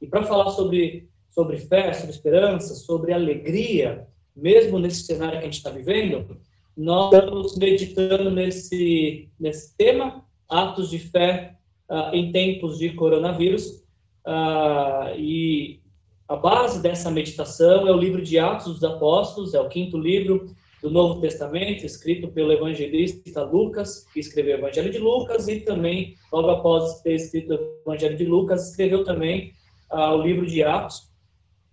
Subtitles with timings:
[0.00, 5.50] E para falar sobre, sobre fé, sobre esperança, sobre alegria, mesmo nesse cenário que a
[5.50, 6.38] gente está vivendo,
[6.76, 11.56] nós estamos meditando nesse, nesse tema, atos de fé
[11.90, 13.84] uh, em tempos de coronavírus.
[14.26, 15.80] Uh, e
[16.28, 20.54] a base dessa meditação é o livro de Atos dos Apóstolos, é o quinto livro
[20.82, 26.14] do Novo Testamento, escrito pelo evangelista Lucas, que escreveu o Evangelho de Lucas, e também,
[26.32, 29.52] logo após ter escrito o Evangelho de Lucas, escreveu também
[29.92, 31.10] uh, o livro de Atos.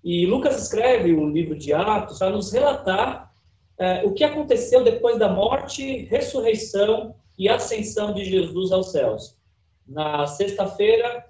[0.03, 3.31] E Lucas escreve o livro de Atos para nos relatar
[3.79, 9.37] uh, o que aconteceu depois da morte, ressurreição e ascensão de Jesus aos céus.
[9.87, 11.25] Na sexta-feira,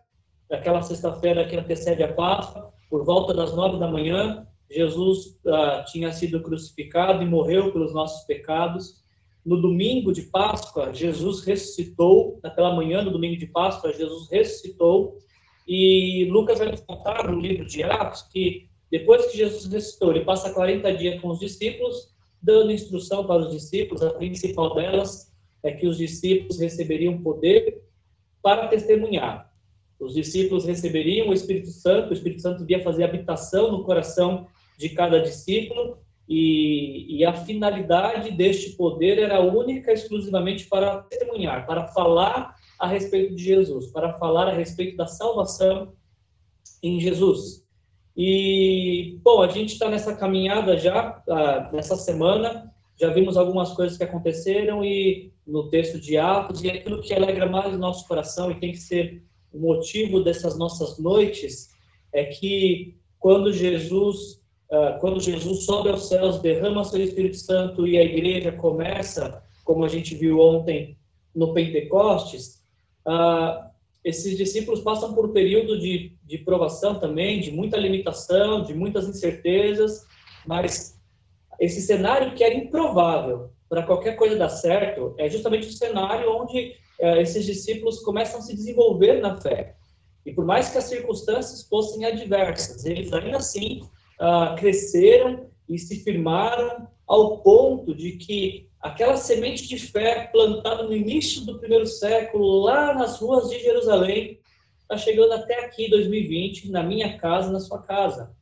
[0.52, 6.12] aquela sexta-feira que antecede a Páscoa, por volta das nove da manhã, Jesus uh, tinha
[6.12, 9.04] sido crucificado e morreu pelos nossos pecados.
[9.46, 12.40] No domingo de Páscoa, Jesus ressuscitou.
[12.44, 15.18] Naquela manhã do domingo de Páscoa, Jesus ressuscitou.
[15.68, 20.24] E Lucas vai nos contar no livro de Atos que depois que Jesus ressuscitou, ele
[20.24, 24.02] passa 40 dias com os discípulos, dando instrução para os discípulos.
[24.02, 27.82] A principal delas é que os discípulos receberiam poder
[28.42, 29.52] para testemunhar.
[30.00, 34.48] Os discípulos receberiam o Espírito Santo, o Espírito Santo ia fazer habitação no coração
[34.78, 35.98] de cada discípulo,
[36.30, 43.34] e, e, a finalidade deste poder era única exclusivamente para testemunhar, para falar a respeito
[43.34, 45.94] de Jesus, para falar a respeito da salvação
[46.84, 47.66] em Jesus.
[48.16, 53.98] E, bom, a gente está nessa caminhada já, uh, nessa semana, já vimos algumas coisas
[53.98, 58.52] que aconteceram e no texto de Atos, e aquilo que alegra mais o nosso coração
[58.52, 61.70] e tem que ser o motivo dessas nossas noites
[62.12, 64.47] é que quando Jesus ah,
[65.00, 69.88] quando Jesus sobe aos céus, derrama seu Espírito Santo e a igreja começa, como a
[69.88, 70.98] gente viu ontem
[71.34, 72.62] no Pentecostes,
[73.06, 73.68] uh,
[74.04, 79.08] esses discípulos passam por um período de, de provação também, de muita limitação, de muitas
[79.08, 80.06] incertezas,
[80.46, 81.00] mas
[81.60, 86.76] esse cenário que era improvável para qualquer coisa dar certo é justamente o cenário onde
[87.00, 89.76] uh, esses discípulos começam a se desenvolver na fé.
[90.26, 93.82] E por mais que as circunstâncias fossem adversas, eles ainda assim
[94.20, 100.96] uh, cresceram e se firmaram ao ponto de que aquela semente de fé plantada no
[100.96, 104.40] início do primeiro século, lá nas ruas de Jerusalém,
[104.82, 108.36] está chegando até aqui, 2020, na minha casa, na sua casa.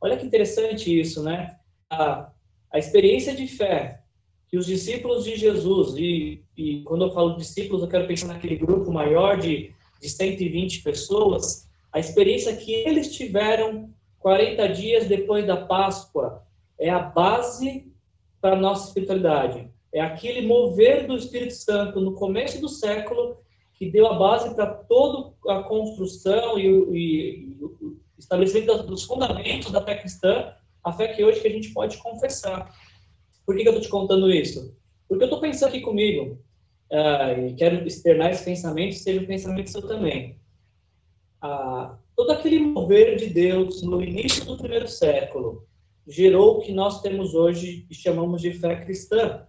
[0.00, 1.56] Olha que interessante isso, né?
[1.90, 2.30] A,
[2.72, 4.02] a experiência de fé
[4.48, 8.56] que os discípulos de Jesus, e, e quando eu falo discípulos, eu quero pensar naquele
[8.56, 15.56] grupo maior de, de 120 pessoas, a experiência que eles tiveram 40 dias depois da
[15.56, 16.42] Páscoa
[16.78, 17.92] é a base
[18.40, 19.70] para a nossa espiritualidade.
[19.92, 23.38] É aquele mover do Espírito Santo no começo do século
[23.74, 29.82] que deu a base para toda a construção e, e, o estabelecimento dos fundamentos da
[29.82, 30.52] fé cristã,
[30.82, 32.74] a fé que hoje que a gente pode confessar.
[33.44, 34.74] Por que, que eu estou te contando isso?
[35.08, 36.38] Porque eu estou pensando aqui comigo,
[36.90, 40.36] uh, e quero externar esse pensamento, seja um pensamento seu também.
[41.46, 45.64] Uh, todo aquele mover de Deus no início do primeiro século
[46.06, 49.46] gerou o que nós temos hoje e chamamos de fé cristã.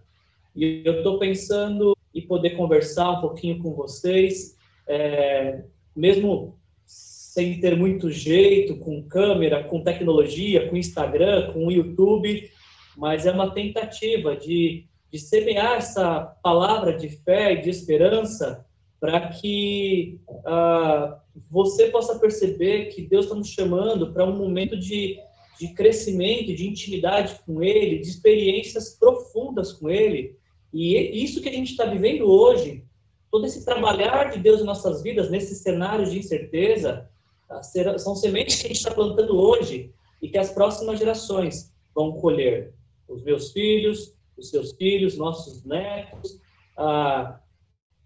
[0.54, 4.56] E eu estou pensando em poder conversar um pouquinho com vocês,
[4.86, 5.64] é,
[5.94, 12.50] mesmo sem ter muito jeito, com câmera, com tecnologia, com Instagram, com YouTube,
[12.96, 18.66] mas é uma tentativa de, de semear essa palavra de fé e de esperança
[19.00, 21.16] para que uh,
[21.50, 25.18] você possa perceber que Deus está nos chamando para um momento de,
[25.58, 30.36] de crescimento, de intimidade com Ele, de experiências profundas com Ele.
[30.72, 32.84] E isso que a gente está vivendo hoje,
[33.30, 37.08] todo esse trabalhar de Deus em nossas vidas, nesses cenários de incerteza,
[37.48, 37.62] tá,
[37.98, 42.74] são sementes que a gente está plantando hoje e que as próximas gerações vão colher.
[43.08, 46.40] Os meus filhos, os seus filhos, nossos netos,
[46.76, 47.40] ah,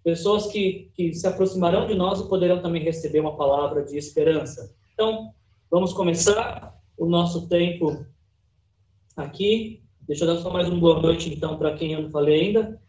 [0.02, 4.74] pessoas que, que se aproximarão de nós e poderão também receber uma palavra de esperança.
[4.92, 5.32] Então,
[5.70, 8.04] vamos começar o nosso tempo
[9.16, 9.82] aqui.
[10.02, 12.80] Deixa eu dar só mais uma boa noite, então, para quem eu não falei ainda.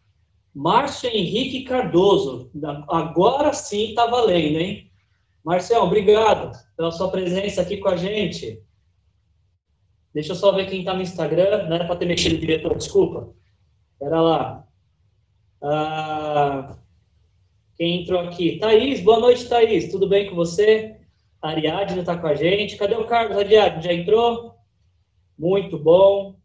[0.53, 2.51] Márcio Henrique Cardoso,
[2.87, 4.91] agora sim está valendo, hein?
[5.43, 8.63] Marcel, obrigado pela sua presença aqui com a gente.
[10.13, 13.33] Deixa eu só ver quem está no Instagram, não era para ter mexido diretor, desculpa.
[13.99, 14.67] Era lá.
[15.61, 16.77] Ah,
[17.75, 18.59] quem entrou aqui?
[18.59, 19.91] Thaís, boa noite, Thaís.
[19.91, 20.95] Tudo bem com você?
[21.41, 22.77] A Ariadne está com a gente.
[22.77, 23.83] Cadê o Carlos Ariadne?
[23.83, 24.55] Já entrou?
[25.37, 26.35] Muito bom.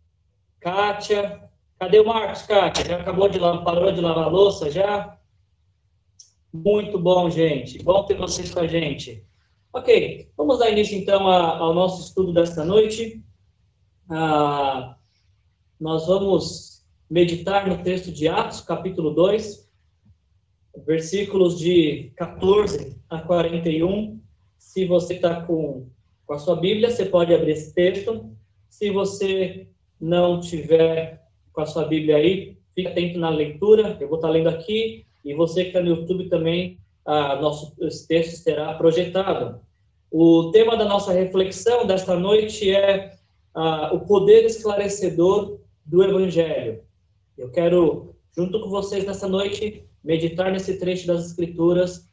[0.59, 1.43] Kátia.
[1.79, 2.85] Cadê o Marcos, Kátia?
[2.85, 5.19] Já acabou de lavar, parou de lavar a louça já?
[6.53, 7.83] Muito bom, gente.
[7.83, 9.23] Bom ter vocês com a gente.
[9.71, 13.23] Ok, vamos dar início então ao nosso estudo desta noite.
[14.11, 14.97] Ah,
[15.79, 19.68] nós vamos meditar no texto de Atos, capítulo 2,
[20.87, 24.21] versículos de 14 a 41.
[24.59, 25.89] Se você está com,
[26.27, 28.31] com a sua Bíblia, você pode abrir esse texto.
[28.69, 29.69] Se você
[30.01, 31.23] não tiver
[31.53, 33.97] com a sua Bíblia aí, fique atento na leitura.
[34.01, 37.75] Eu vou estar lendo aqui e você que está no YouTube também ah, nosso
[38.07, 39.61] texto será projetado.
[40.11, 43.17] O tema da nossa reflexão desta noite é
[43.93, 46.81] o poder esclarecedor do Evangelho.
[47.37, 52.09] Eu quero, junto com vocês nessa noite, meditar nesse trecho das Escrituras,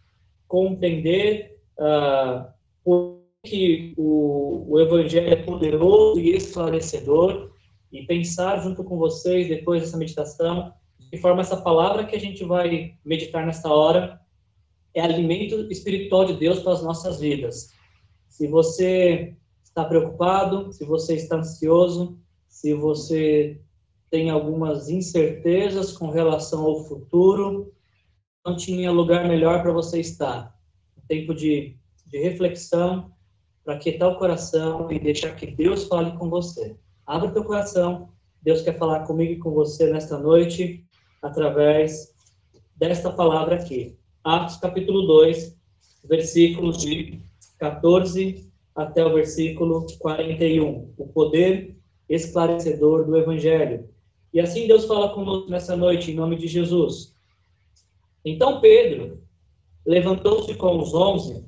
[0.49, 2.53] compreender ah,
[2.83, 7.51] por que o, o Evangelho é poderoso e esclarecedor
[7.93, 10.73] e pensar junto com vocês, depois dessa meditação,
[11.09, 14.19] de forma essa palavra que a gente vai meditar nesta hora
[14.93, 17.69] é alimento espiritual de Deus para as nossas vidas.
[18.27, 22.19] Se você está preocupado, se você está ansioso,
[22.49, 23.61] se você
[24.09, 27.73] tem algumas incertezas com relação ao futuro,
[28.45, 30.55] não tinha lugar melhor para você estar.
[30.95, 31.75] Um tempo de,
[32.05, 33.11] de reflexão,
[33.63, 36.77] para quietar o coração e deixar que Deus fale com você.
[37.07, 38.09] Abra teu coração,
[38.43, 40.85] Deus quer falar comigo e com você nesta noite,
[41.23, 42.13] através
[42.75, 43.97] desta palavra aqui.
[44.23, 45.57] Atos capítulo 2,
[46.03, 47.19] versículos de
[47.57, 50.93] 14 até o versículo 41.
[50.95, 51.75] O poder
[52.07, 53.89] esclarecedor do Evangelho.
[54.31, 57.14] E assim Deus fala conosco nessa noite, em nome de Jesus.
[58.25, 59.23] Então Pedro
[59.85, 61.47] levantou-se com os onze,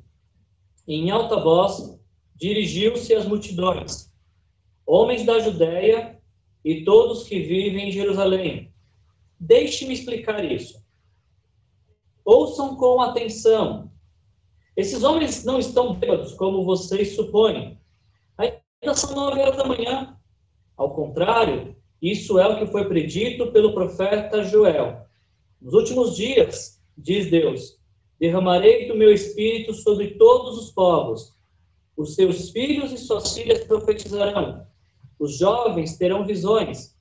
[0.87, 1.99] e em alta voz
[2.35, 4.13] dirigiu-se às multidões,
[4.85, 6.21] homens da Judéia
[6.63, 8.71] e todos que vivem em Jerusalém.
[9.39, 10.85] Deixe-me explicar isso.
[12.23, 13.91] Ouçam com atenção.
[14.75, 17.79] Esses homens não estão bêbados, como vocês supõem.
[18.37, 20.15] Ainda são nove horas da manhã.
[20.75, 25.06] Ao contrário, isso é o que foi predito pelo profeta Joel.
[25.61, 27.77] Nos últimos dias, diz Deus,
[28.19, 31.35] derramarei do meu espírito sobre todos os povos.
[31.95, 34.65] Os seus filhos e suas filhas profetizarão.
[35.19, 36.95] Os jovens terão visões.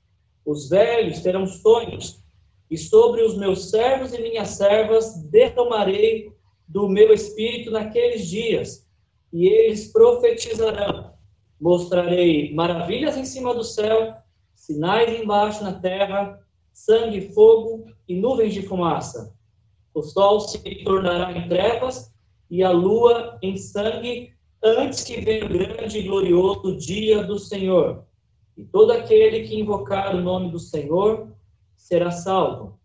[0.45, 2.23] Os velhos terão sonhos
[2.69, 6.31] e sobre os meus servos e minhas servas derramarei
[6.67, 8.85] do meu espírito naqueles dias,
[9.31, 11.13] e eles profetizarão.
[11.59, 14.13] Mostrarei maravilhas em cima do céu,
[14.53, 16.39] sinais embaixo na terra,
[16.77, 19.35] sangue, fogo e nuvens de fumaça.
[19.93, 22.13] O sol se tornará em trevas
[22.51, 24.31] e a lua em sangue,
[24.63, 28.05] antes que venha o grande e glorioso dia do Senhor.
[28.55, 31.35] E todo aquele que invocar o nome do Senhor
[31.75, 32.79] será salvo.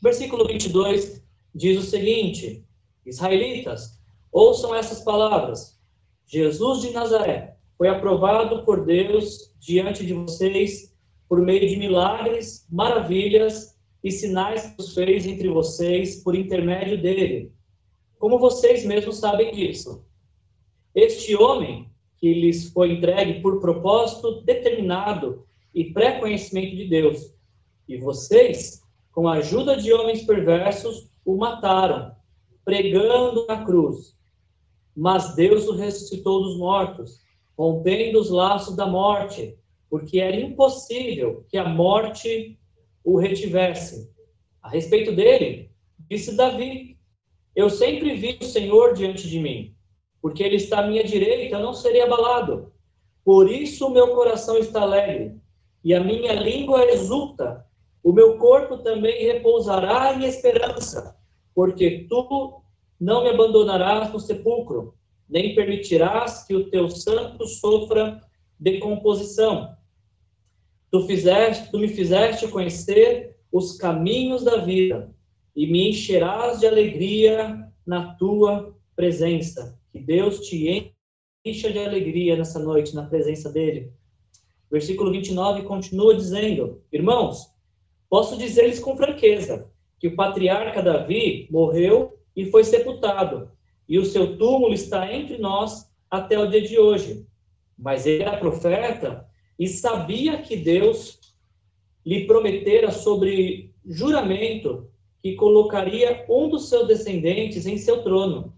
[0.00, 1.22] Versículo 22
[1.52, 2.64] diz o seguinte:
[3.04, 4.00] Israelitas,
[4.30, 5.76] ouçam essas palavras.
[6.24, 10.91] Jesus de Nazaré foi aprovado por Deus diante de vocês
[11.32, 13.74] por meio de milagres, maravilhas
[14.04, 17.50] e sinais que os fez entre vocês por intermédio dele.
[18.18, 20.04] Como vocês mesmos sabem disso.
[20.94, 27.34] Este homem que lhes foi entregue por propósito determinado e pré-conhecimento de Deus,
[27.88, 32.14] e vocês, com a ajuda de homens perversos, o mataram,
[32.62, 34.14] pregando na cruz.
[34.94, 37.22] Mas Deus o ressuscitou dos mortos,
[37.56, 39.56] rompendo os laços da morte,
[39.92, 42.58] porque era impossível que a morte
[43.04, 44.10] o retivesse.
[44.62, 45.70] A respeito dele,
[46.08, 46.96] disse Davi:
[47.54, 49.76] Eu sempre vi o Senhor diante de mim,
[50.22, 52.72] porque ele está à minha direita, eu não serei abalado.
[53.22, 55.36] Por isso o meu coração está alegre,
[55.84, 57.62] e a minha língua exulta
[58.02, 61.14] o meu corpo também repousará em esperança,
[61.54, 62.62] porque tu
[62.98, 64.94] não me abandonarás no sepulcro,
[65.28, 68.22] nem permitirás que o teu santo sofra
[68.58, 69.76] decomposição.
[70.92, 75.12] Tu, fizeste, tu me fizeste conhecer os caminhos da vida
[75.56, 79.76] e me encherás de alegria na tua presença.
[79.90, 80.94] Que Deus te
[81.44, 83.90] encha de alegria nessa noite, na presença dele.
[84.70, 87.52] Versículo 29 continua dizendo: Irmãos,
[88.12, 93.50] Posso dizer-lhes com franqueza que o patriarca Davi morreu e foi sepultado,
[93.88, 97.26] e o seu túmulo está entre nós até o dia de hoje.
[97.74, 99.26] Mas ele era profeta
[99.58, 101.18] e sabia que Deus
[102.04, 104.88] lhe prometera sobre juramento
[105.22, 108.52] que colocaria um dos seus descendentes em seu trono.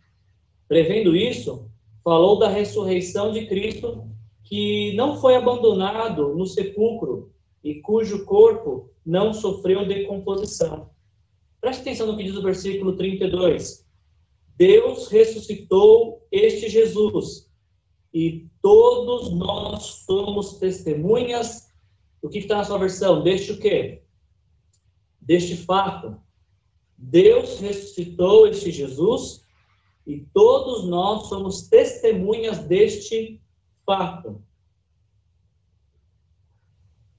[0.67, 1.71] Prevendo isso,
[2.03, 4.09] falou da ressurreição de Cristo,
[4.43, 7.33] que não foi abandonado no sepulcro
[7.63, 10.91] e cujo corpo não sofreu decomposição.
[11.61, 13.87] Preste atenção no que diz o versículo 32.
[14.57, 17.51] Deus ressuscitou este Jesus
[18.15, 21.69] e todos nós somos testemunhas.
[22.23, 23.25] O que está na sua versão?
[23.25, 24.05] Deste o quê?
[25.21, 26.17] Deste fato.
[26.97, 29.45] Deus ressuscitou este Jesus
[30.07, 33.43] e todos nós somos testemunhas deste
[33.85, 34.41] fato.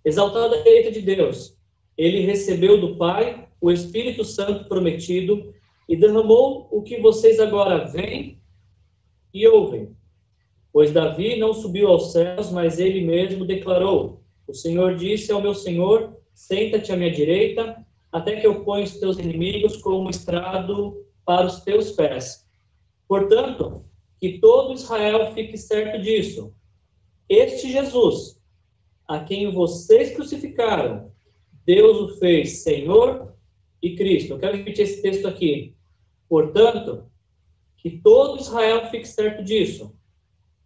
[0.03, 1.57] Exaltado a direita de Deus,
[1.97, 5.53] ele recebeu do Pai o Espírito Santo prometido
[5.89, 8.41] e derramou o que vocês agora veem
[9.33, 9.95] e ouvem.
[10.75, 15.55] Pois Davi não subiu aos céus, mas ele mesmo declarou: O Senhor disse ao meu
[15.55, 21.47] Senhor: Senta-te à minha direita, até que eu ponha os teus inimigos como estrado para
[21.47, 22.45] os teus pés.
[23.07, 23.85] Portanto,
[24.19, 26.53] que todo Israel fique certo disso.
[27.29, 28.37] Este Jesus,
[29.07, 31.09] a quem vocês crucificaram,
[31.65, 33.33] Deus o fez Senhor
[33.81, 34.33] e Cristo.
[34.33, 35.73] Eu quero repetir esse texto aqui.
[36.27, 37.05] Portanto,
[37.77, 39.94] que todo Israel fique certo disso.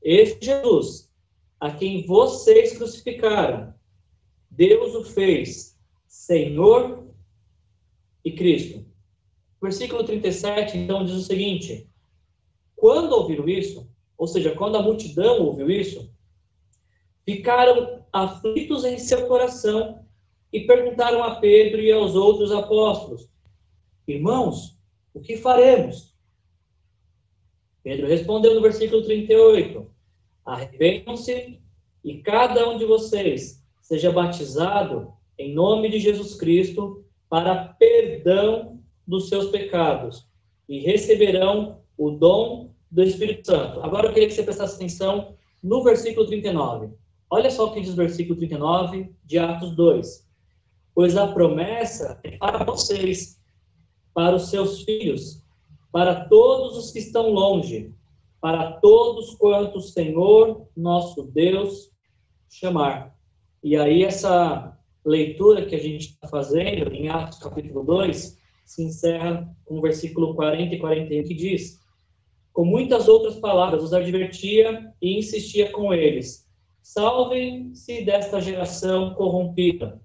[0.02, 1.12] Este Jesus,
[1.60, 3.74] a quem vocês crucificaram,
[4.50, 5.78] Deus o fez
[6.08, 7.08] Senhor
[8.24, 8.86] e Cristo.
[9.62, 11.90] Versículo 37, então, diz o seguinte:
[12.76, 16.14] Quando ouviram isso, ou seja, quando a multidão ouviu isso,
[17.26, 20.06] ficaram aflitos em seu coração
[20.52, 23.30] e perguntaram a Pedro e aos outros apóstolos:
[24.08, 24.78] Irmãos,
[25.14, 26.09] o que faremos?
[27.84, 29.90] Pedro respondeu no versículo 38:
[30.46, 31.60] Arrependam-se
[32.04, 39.30] e cada um de vocês seja batizado em nome de Jesus Cristo para perdão dos
[39.30, 40.28] seus pecados
[40.68, 43.82] e receberão o dom do Espírito Santo.
[43.82, 46.90] Agora eu queria que você prestasse atenção no versículo 39.
[47.30, 50.30] Olha só o que diz o versículo 39 de Atos 2
[51.00, 53.40] pois a promessa é para vocês,
[54.14, 55.42] para os seus filhos,
[55.92, 57.94] para todos os que estão longe,
[58.42, 61.92] para todos quantos o Senhor, nosso Deus,
[62.50, 63.16] chamar.
[63.64, 69.50] E aí essa leitura que a gente está fazendo em Atos capítulo 2 se encerra
[69.66, 71.80] com o versículo 40 e 41 que diz:
[72.54, 76.48] Com muitas outras palavras os advertia e insistia com eles:
[76.82, 80.00] Salvem-se desta geração corrompida.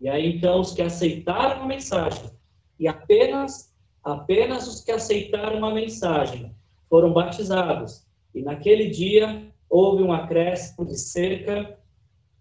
[0.00, 2.30] E aí, então, os que aceitaram a mensagem,
[2.78, 3.67] e apenas,
[4.12, 6.54] apenas os que aceitaram a mensagem
[6.88, 8.06] foram batizados.
[8.34, 11.78] E naquele dia houve um acréscimo de cerca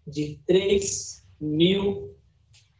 [0.05, 2.15] de 3 mil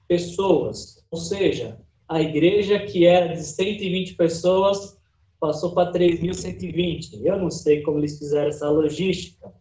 [0.08, 1.06] pessoas.
[1.12, 4.98] Ou seja, a igreja que era de 120 pessoas
[5.40, 7.22] passou para 3.120.
[7.24, 9.54] Eu não sei como eles fizeram essa logística,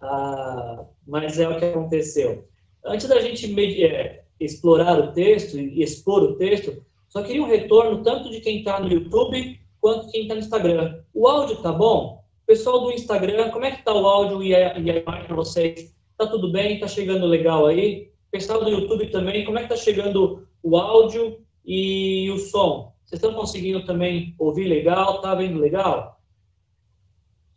[0.00, 2.46] ah, mas é o que aconteceu.
[2.84, 3.52] Antes da gente
[3.84, 8.60] é, explorar o texto e expor o texto, só queria um retorno tanto de quem
[8.60, 11.02] está no YouTube quanto de quem está no Instagram.
[11.12, 12.24] O áudio tá bom?
[12.46, 15.36] Pessoal do Instagram, como é que tá o áudio e a, e a imagem para
[15.36, 15.94] vocês?
[16.16, 16.80] Tá tudo bem?
[16.80, 18.10] Tá chegando legal aí?
[18.30, 22.94] Pessoal do YouTube também, como é que tá chegando o áudio e o som?
[23.04, 25.20] Vocês estão conseguindo também ouvir legal?
[25.20, 26.18] Tá vendo legal?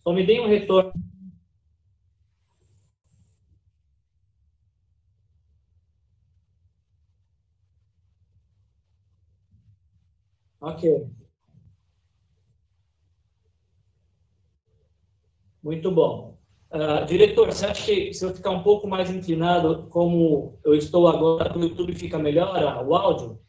[0.03, 0.91] Só me deem um retorno.
[10.75, 10.83] Ok.
[15.63, 16.37] Muito bom.
[16.71, 21.07] Uh, diretor, você acha que se eu ficar um pouco mais inclinado, como eu estou
[21.07, 23.39] agora, o YouTube fica melhor, o áudio?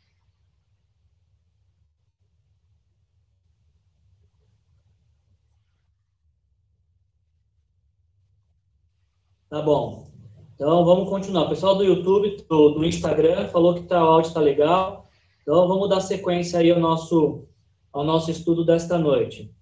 [9.49, 10.06] Tá bom.
[10.54, 11.45] Então, vamos continuar.
[11.47, 15.05] O pessoal do YouTube, do, do Instagram, falou que tá, o áudio está legal.
[15.46, 17.46] Então, vamos dar sequência aí ao nosso,
[17.92, 19.54] ao nosso estudo desta noite.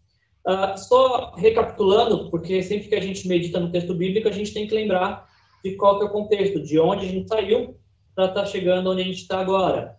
[0.48, 4.66] Uh, só recapitulando, porque sempre que a gente medita no texto bíblico, a gente tem
[4.66, 5.28] que lembrar
[5.62, 7.76] de qual que é o contexto, de onde a gente saiu
[8.14, 9.94] para estar tá chegando onde a gente está agora.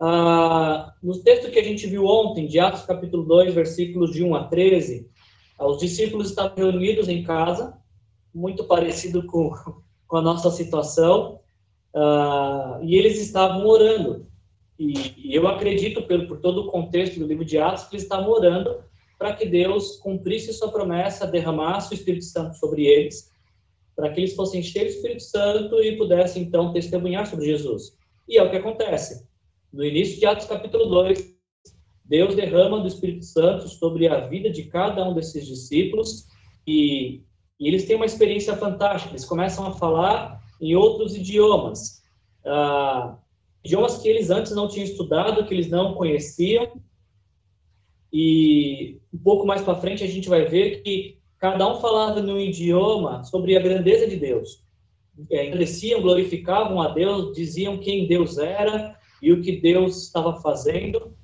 [0.00, 4.36] Uh, no texto que a gente viu ontem, de Atos capítulo 2, versículos de 1
[4.36, 5.10] a 13,
[5.58, 7.76] uh, os discípulos estavam reunidos em casa,
[8.32, 9.50] muito parecido com,
[10.06, 11.40] com a nossa situação,
[12.82, 14.32] e eles estavam orando.
[14.78, 18.02] E, e eu acredito, pelo, por todo o contexto do livro de Atos, que eles
[18.02, 18.82] estavam orando
[19.18, 23.30] para que Deus cumprisse sua promessa, derramasse o Espírito Santo sobre eles,
[23.94, 27.96] para que eles fossem cheios do Espírito Santo e pudessem, então, testemunhar sobre Jesus.
[28.28, 29.26] E é o que acontece.
[29.72, 31.34] No início de Atos capítulo 2,
[32.04, 36.26] Deus derrama do Espírito Santo sobre a vida de cada um desses discípulos
[36.66, 37.22] e,
[37.58, 39.12] e eles têm uma experiência fantástica.
[39.12, 42.02] Eles começam a falar em outros idiomas.
[42.44, 43.16] Ah,
[43.64, 46.80] idiomas que eles antes não tinham estudado, que eles não conheciam.
[48.12, 52.40] e um pouco mais para frente a gente vai ver que cada um falava no
[52.40, 54.64] idioma sobre a grandeza de Deus.
[55.30, 61.16] É, agradeciam, glorificavam a Deus, diziam quem Deus era e o que Deus estava fazendo.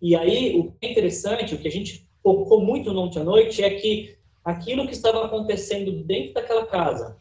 [0.00, 3.62] E aí, o que é interessante, o que a gente focou muito ontem à noite,
[3.62, 7.16] é que aquilo que estava acontecendo dentro daquela casa,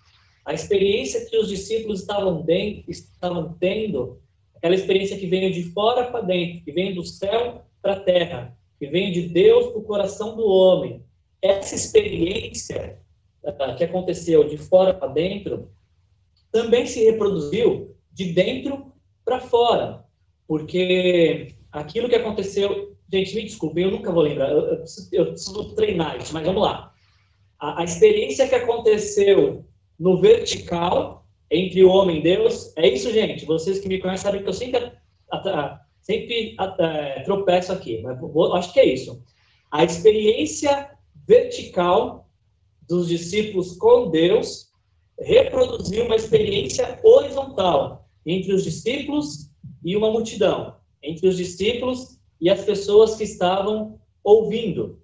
[0.46, 4.22] a experiência que os discípulos estavam, dentro, estavam tendo,
[4.60, 8.58] aquela experiência que veio de fora para dentro, que veio do céu para a terra,
[8.78, 11.02] que veio de Deus para o coração do homem,
[11.42, 13.00] essa experiência
[13.42, 15.72] uh, que aconteceu de fora para dentro
[16.52, 18.92] também se reproduziu de dentro
[19.24, 20.04] para fora,
[20.46, 25.26] porque aquilo que aconteceu, gente, me desculpem, eu nunca vou lembrar, eu, eu, preciso, eu
[25.28, 26.92] preciso, treinar isso, mas vamos lá.
[27.58, 29.64] A, a experiência que aconteceu
[29.98, 31.19] no vertical
[31.52, 33.46] entre o homem e Deus, é isso, gente.
[33.46, 34.92] Vocês que me conhecem sabem que eu sempre,
[36.02, 36.56] sempre
[37.26, 38.18] tropeço aqui, mas
[38.54, 39.24] acho que é isso.
[39.72, 40.92] A experiência
[41.28, 42.28] vertical
[42.88, 44.70] dos discípulos com Deus
[45.20, 49.52] reproduziu uma experiência horizontal entre os discípulos
[49.84, 55.00] e uma multidão, entre os discípulos e as pessoas que estavam ouvindo.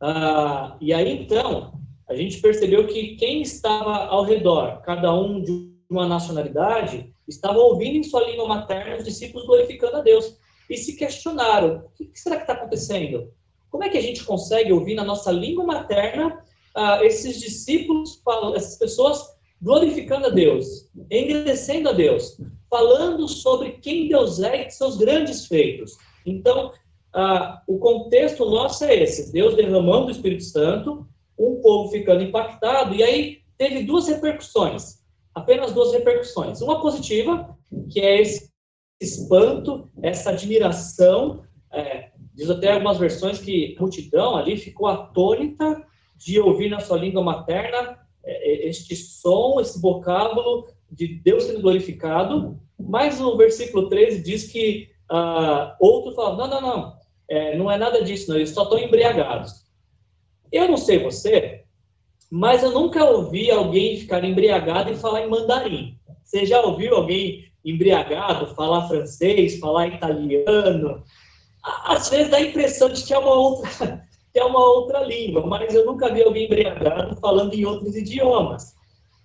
[0.00, 1.83] Ah, e aí então
[2.14, 7.96] a gente percebeu que quem estava ao redor, cada um de uma nacionalidade, estava ouvindo
[7.96, 10.36] em sua língua materna os discípulos glorificando a Deus
[10.70, 13.32] e se questionaram: o que será que está acontecendo?
[13.68, 16.40] Como é que a gente consegue ouvir na nossa língua materna
[16.76, 18.22] uh, esses discípulos,
[18.54, 22.40] essas pessoas glorificando a Deus, engrandecendo a Deus,
[22.70, 25.96] falando sobre quem Deus é e seus grandes feitos?
[26.24, 32.22] Então, uh, o contexto nosso é esse: Deus derramando o Espírito Santo, um povo ficando
[32.22, 35.02] impactado, e aí teve duas repercussões,
[35.34, 36.60] apenas duas repercussões.
[36.60, 37.56] Uma positiva,
[37.90, 38.50] que é esse
[39.00, 41.42] espanto, essa admiração.
[41.72, 45.86] É, Diz até algumas versões que a multidão ali ficou atônita
[46.16, 51.62] de ouvir na sua língua materna é, é, este som, esse vocábulo de Deus sendo
[51.62, 52.58] glorificado.
[52.78, 57.78] Mas o versículo 13 diz que uh, outro fala: não, não, não, é, não é
[57.78, 59.63] nada disso, não, eles só estão embriagados.
[60.54, 61.64] Eu não sei você,
[62.30, 65.98] mas eu nunca ouvi alguém ficar embriagado e falar em mandarim.
[66.22, 71.02] Você já ouviu alguém embriagado falar francês, falar italiano,
[71.60, 75.44] às vezes dá a impressão de que é uma outra, que é uma outra língua,
[75.44, 78.76] mas eu nunca vi alguém embriagado falando em outros idiomas.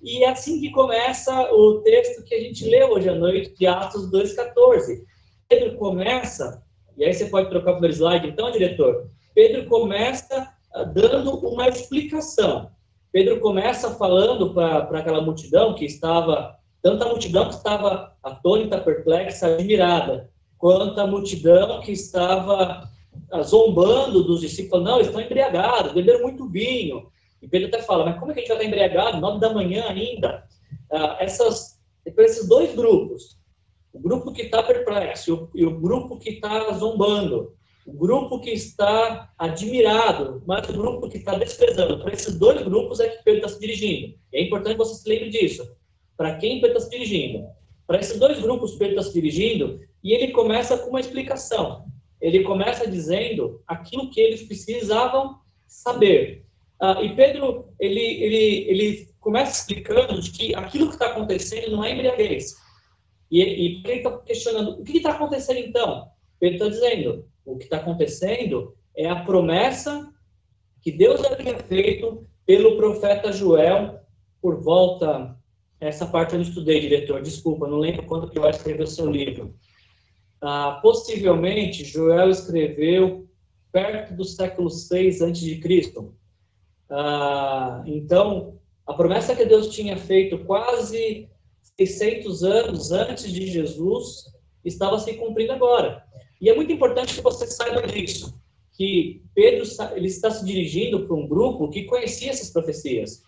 [0.02, 3.68] E é assim que começa o texto que a gente leu hoje à noite, de
[3.68, 5.04] Atos 2,14.
[5.48, 6.63] Pedro começa,
[6.98, 9.12] e aí você pode trocar o primeiro slide, então, diretor.
[9.36, 10.58] Pedro começa
[10.94, 12.72] dando uma explicação.
[13.12, 20.30] Pedro começa falando para aquela multidão que estava, tanta multidão que estava atônita, perplexa, admirada
[20.60, 22.88] quanto a multidão que estava
[23.32, 27.10] ah, zombando dos discípulos, não, estão embriagados, beberam muito vinho.
[27.42, 29.22] E Pedro até fala, mas como é que a gente vai estar embriagado?
[29.22, 30.44] Nove da manhã ainda.
[30.92, 33.40] Ah, essas, esses dois grupos,
[33.94, 37.54] o grupo que está perplexo e o, grupo que está zombando,
[37.89, 41.99] o grupo que está admirado, mas o grupo que está desprezando.
[41.99, 44.15] Para esses dois grupos é que Pedro está se dirigindo.
[44.32, 45.67] E é importante que você se lembre disso.
[46.15, 47.47] Para quem Pedro está se dirigindo?
[47.88, 51.86] Para esses dois grupos Pedro está se dirigindo, e ele começa com uma explicação.
[52.21, 56.45] Ele começa dizendo aquilo que eles precisavam saber.
[56.80, 61.84] Ah, e Pedro, ele, ele, ele começa explicando de que aquilo que está acontecendo não
[61.84, 62.56] é embriaguez.
[63.32, 66.08] E, e ele está questionando, o que está acontecendo então?
[66.39, 70.12] Pedro está dizendo, o que está acontecendo é a promessa
[70.82, 74.00] que Deus havia feito pelo profeta Joel
[74.42, 75.38] por volta
[75.80, 79.56] essa parte eu não estudei, diretor, desculpa, não lembro quando que Joel escreveu seu livro.
[80.42, 83.30] Ah, possivelmente, Joel escreveu
[83.72, 85.62] perto do século 6 a.C.
[86.90, 91.30] Ah, então, a promessa que Deus tinha feito quase
[91.78, 94.26] 600 anos antes de Jesus
[94.66, 96.04] estava se cumprindo agora.
[96.39, 98.34] E é muito importante que você saiba disso,
[98.73, 103.23] que Pedro ele está se dirigindo para um grupo que conhecia essas profecias.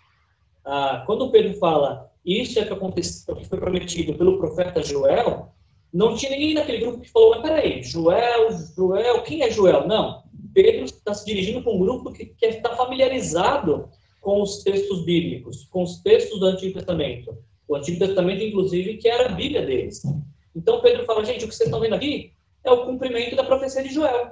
[0.63, 5.49] Ah, quando Pedro fala isso é que aconteceu, que foi prometido pelo profeta Joel,
[5.91, 9.87] não tinha ninguém naquele grupo que falou, mas peraí, Joel, Joel, quem é Joel?
[9.87, 10.23] Não.
[10.53, 13.89] Pedro está se dirigindo para um grupo que, que está familiarizado
[14.21, 17.35] com os textos bíblicos, com os textos do Antigo Testamento.
[17.67, 20.03] O Antigo Testamento, inclusive, que era a Bíblia deles.
[20.55, 22.31] Então Pedro fala, gente, o que vocês estão vendo aqui
[22.63, 24.31] é o cumprimento da profecia de Joel.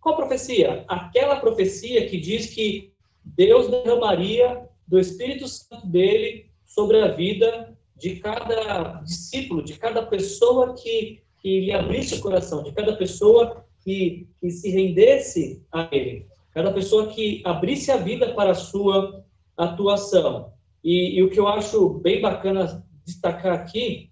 [0.00, 0.84] Qual profecia?
[0.88, 2.92] Aquela profecia que diz que
[3.24, 10.74] Deus derramaria do Espírito Santo dele sobre a vida de cada discípulo, de cada pessoa
[10.74, 16.26] que, que lhe abrisse o coração, de cada pessoa que, que se rendesse a Ele,
[16.52, 19.24] cada pessoa que abrisse a vida para a sua
[19.56, 20.52] atuação.
[20.84, 24.10] E, e o que eu acho bem bacana destacar aqui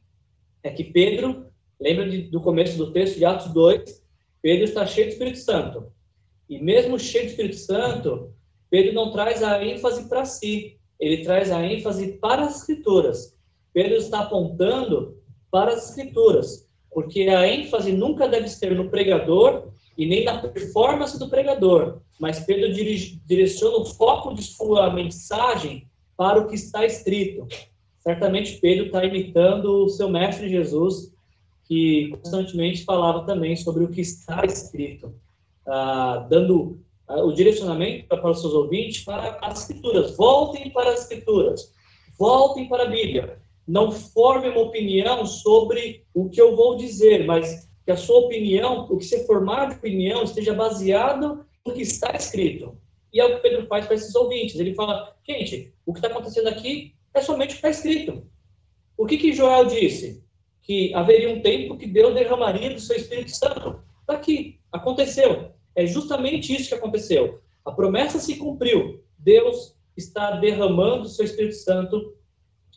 [0.63, 1.47] é que Pedro,
[1.81, 4.03] lembra de, do começo do texto de Atos 2,
[4.43, 5.93] Pedro está cheio do Espírito Santo.
[6.49, 8.33] E mesmo cheio do Espírito Santo,
[8.71, 13.37] Pedro não traz a ênfase para si, ele traz a ênfase para as Escrituras.
[13.73, 15.19] Pedro está apontando
[15.51, 21.19] para as Escrituras, porque a ênfase nunca deve ser no pregador e nem na performance
[21.19, 27.47] do pregador, mas Pedro direciona o foco de sua mensagem para o que está escrito.
[28.01, 31.14] Certamente Pedro está imitando o seu mestre Jesus,
[31.65, 35.15] que constantemente falava também sobre o que está escrito,
[35.67, 40.17] ah, dando ah, o direcionamento para os seus ouvintes para as escrituras.
[40.17, 41.73] Voltem para as escrituras,
[42.19, 43.39] voltem para a Bíblia.
[43.67, 48.87] Não formem uma opinião sobre o que eu vou dizer, mas que a sua opinião,
[48.91, 52.77] o que você formar de opinião, esteja baseado no que está escrito.
[53.13, 54.59] E é o que Pedro faz para esses ouvintes.
[54.59, 58.27] Ele fala, gente, o que está acontecendo aqui é somente o que está escrito.
[58.97, 60.24] O que, que Joel disse?
[60.65, 63.81] Que haveria um tempo que Deus derramaria do seu Espírito Santo.
[64.01, 65.53] Está aqui, aconteceu.
[65.77, 67.41] É justamente isso que aconteceu.
[67.65, 69.03] A promessa se cumpriu.
[69.19, 72.17] Deus está derramando o seu Espírito Santo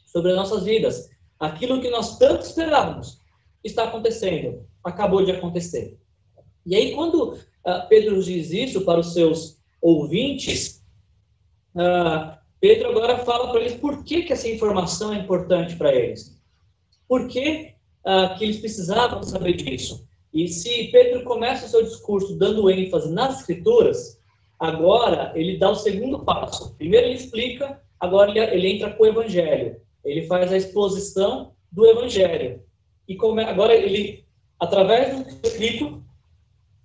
[0.05, 1.09] sobre as nossas vidas.
[1.39, 3.21] Aquilo que nós tanto esperávamos
[3.63, 5.97] está acontecendo, acabou de acontecer.
[6.65, 10.83] E aí, quando uh, Pedro diz isso para os seus ouvintes,
[11.75, 16.41] uh, Pedro agora fala para eles por que, que essa informação é importante para eles.
[17.07, 17.27] Por
[18.07, 20.07] uh, que eles precisavam saber disso?
[20.33, 24.21] E se Pedro começa o seu discurso dando ênfase nas escrituras,
[24.57, 26.75] agora ele dá o segundo passo.
[26.75, 29.81] Primeiro ele explica, agora ele, ele entra com o evangelho.
[30.03, 32.61] Ele faz a exposição do evangelho.
[33.07, 34.25] E come, agora ele,
[34.59, 36.03] através do escrito,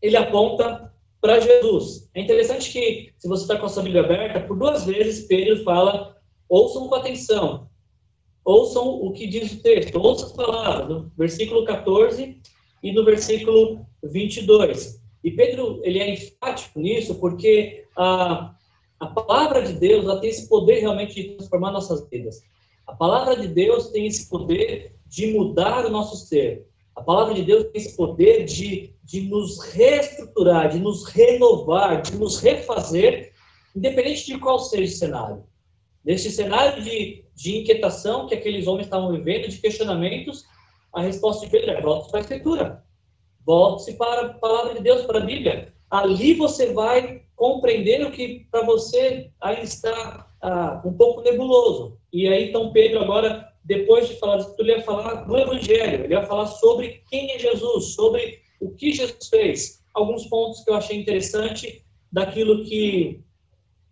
[0.00, 2.08] ele aponta para Jesus.
[2.14, 5.62] É interessante que, se você está com a sua Bíblia aberta, por duas vezes Pedro
[5.62, 6.16] fala:
[6.48, 7.68] ouçam com atenção,
[8.44, 12.40] ouçam o que diz o texto, ouçam as palavras, no versículo 14
[12.83, 15.00] e no versículo 22.
[15.24, 18.55] E Pedro ele é enfático nisso porque a,
[18.98, 22.42] a palavra de Deus ela tem esse poder realmente de transformar nossas vidas.
[22.87, 26.66] A palavra de Deus tem esse poder de mudar o nosso ser.
[26.94, 32.14] A palavra de Deus tem esse poder de, de nos reestruturar, de nos renovar, de
[32.16, 33.33] nos refazer,
[33.74, 35.44] independente de qual seja o cenário.
[36.05, 40.45] Neste cenário de, de inquietação que aqueles homens estavam vivendo, de questionamentos,
[40.93, 42.85] a resposta de Pedro é: volte para a Escritura.
[43.45, 45.73] Volte-se para a palavra de Deus, para a Bíblia.
[45.91, 51.99] Ali você vai compreender o que para você ainda está ah, um pouco nebuloso.
[52.12, 56.15] E aí, então, Pedro, agora, depois de falar disso, ele ia falar do Evangelho, ele
[56.15, 59.83] ia falar sobre quem é Jesus, sobre o que Jesus fez.
[59.93, 63.21] Alguns pontos que eu achei interessante daquilo que,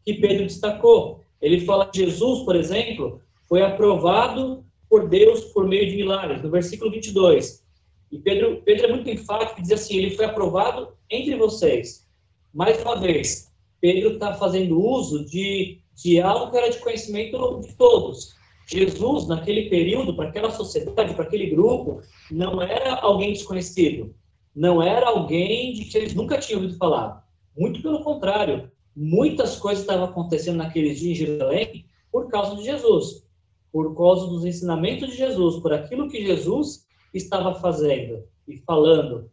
[0.05, 1.20] que Pedro destacou.
[1.41, 6.51] Ele fala que Jesus, por exemplo, foi aprovado por Deus por meio de milagres, no
[6.51, 7.65] versículo 22.
[8.11, 12.09] E Pedro, Pedro é muito enfático, diz assim, ele foi aprovado entre vocês.
[12.53, 13.51] Mais uma vez,
[13.81, 18.35] Pedro está fazendo uso de de algo que era de conhecimento de todos.
[18.67, 22.01] Jesus, naquele período, para aquela sociedade, para aquele grupo,
[22.31, 24.15] não era alguém desconhecido.
[24.55, 27.25] Não era alguém de que eles nunca tinham ouvido falar.
[27.57, 28.71] Muito pelo contrário.
[29.03, 33.25] Muitas coisas estavam acontecendo naqueles dias em Jerusalém por causa de Jesus.
[33.73, 39.31] Por causa dos ensinamentos de Jesus, por aquilo que Jesus estava fazendo e falando.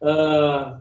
[0.00, 0.80] Ah,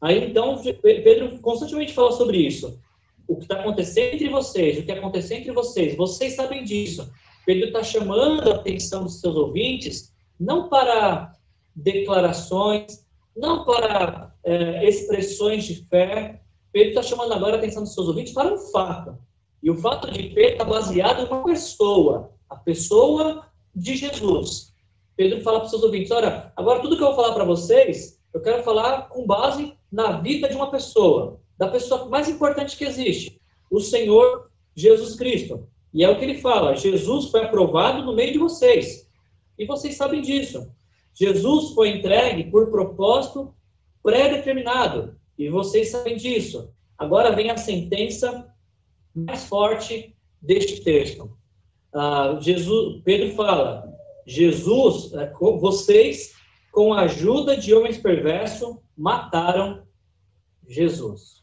[0.00, 2.80] aí então, Pedro constantemente fala sobre isso
[3.26, 7.10] o que está acontecendo entre vocês, o que aconteceu entre vocês, vocês sabem disso.
[7.46, 11.32] Pedro está chamando a atenção dos seus ouvintes, não para
[11.74, 16.41] declarações, não para é, expressões de fé.
[16.72, 19.16] Pedro está chamando agora a atenção dos seus ouvintes para um fato.
[19.62, 24.72] E o fato de Pedro está baseado em uma pessoa, a pessoa de Jesus.
[25.16, 28.18] Pedro fala para os seus ouvintes: olha, agora tudo que eu vou falar para vocês,
[28.32, 32.84] eu quero falar com base na vida de uma pessoa da pessoa mais importante que
[32.84, 35.68] existe, o Senhor Jesus Cristo.
[35.94, 39.08] E é o que ele fala: Jesus foi aprovado no meio de vocês.
[39.58, 40.72] E vocês sabem disso.
[41.14, 43.54] Jesus foi entregue por propósito
[44.02, 45.14] pré-determinado.
[45.38, 46.72] E vocês sabem disso.
[46.98, 48.52] Agora vem a sentença
[49.14, 51.36] mais forte deste texto.
[51.92, 53.92] Ah, Jesus, Pedro fala:
[54.26, 56.32] Jesus, é, vocês,
[56.70, 59.86] com a ajuda de homens perversos, mataram
[60.68, 61.42] Jesus.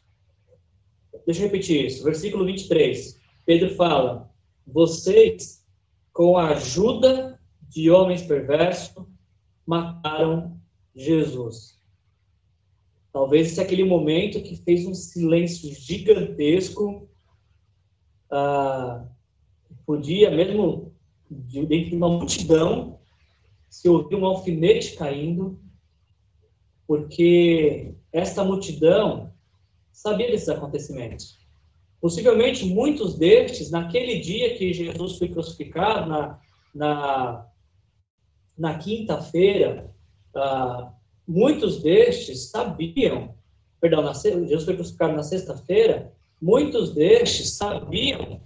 [1.26, 2.02] Deixa eu repetir isso.
[2.02, 3.18] Versículo 23.
[3.44, 4.30] Pedro fala:
[4.66, 5.64] Vocês,
[6.12, 9.06] com a ajuda de homens perversos,
[9.66, 10.58] mataram
[10.94, 11.79] Jesus.
[13.12, 17.08] Talvez esse é aquele momento que fez um silêncio gigantesco.
[18.30, 19.04] Ah,
[19.84, 20.94] podia, mesmo
[21.28, 23.00] dentro de uma multidão,
[23.68, 25.60] se ouvir um alfinete caindo,
[26.86, 29.32] porque esta multidão
[29.92, 31.38] sabia desses acontecimentos.
[32.00, 36.40] Possivelmente muitos destes, naquele dia que Jesus foi crucificado, na,
[36.74, 37.46] na,
[38.56, 39.94] na quinta-feira,
[40.34, 40.92] ah,
[41.30, 43.36] muitos destes sabiam,
[43.80, 46.12] perdão, na, Jesus foi crucificado na sexta-feira,
[46.42, 48.40] muitos destes sabiam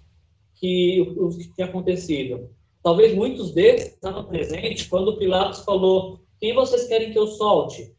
[0.57, 2.51] que o, o que tinha acontecido.
[2.83, 7.95] Talvez muitos deles estavam presentes quando Pilatos falou: quem vocês querem que eu solte?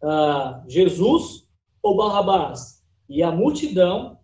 [0.00, 1.44] Ah, Jesus
[1.82, 2.80] ou Barrabás?
[3.08, 4.18] E a multidão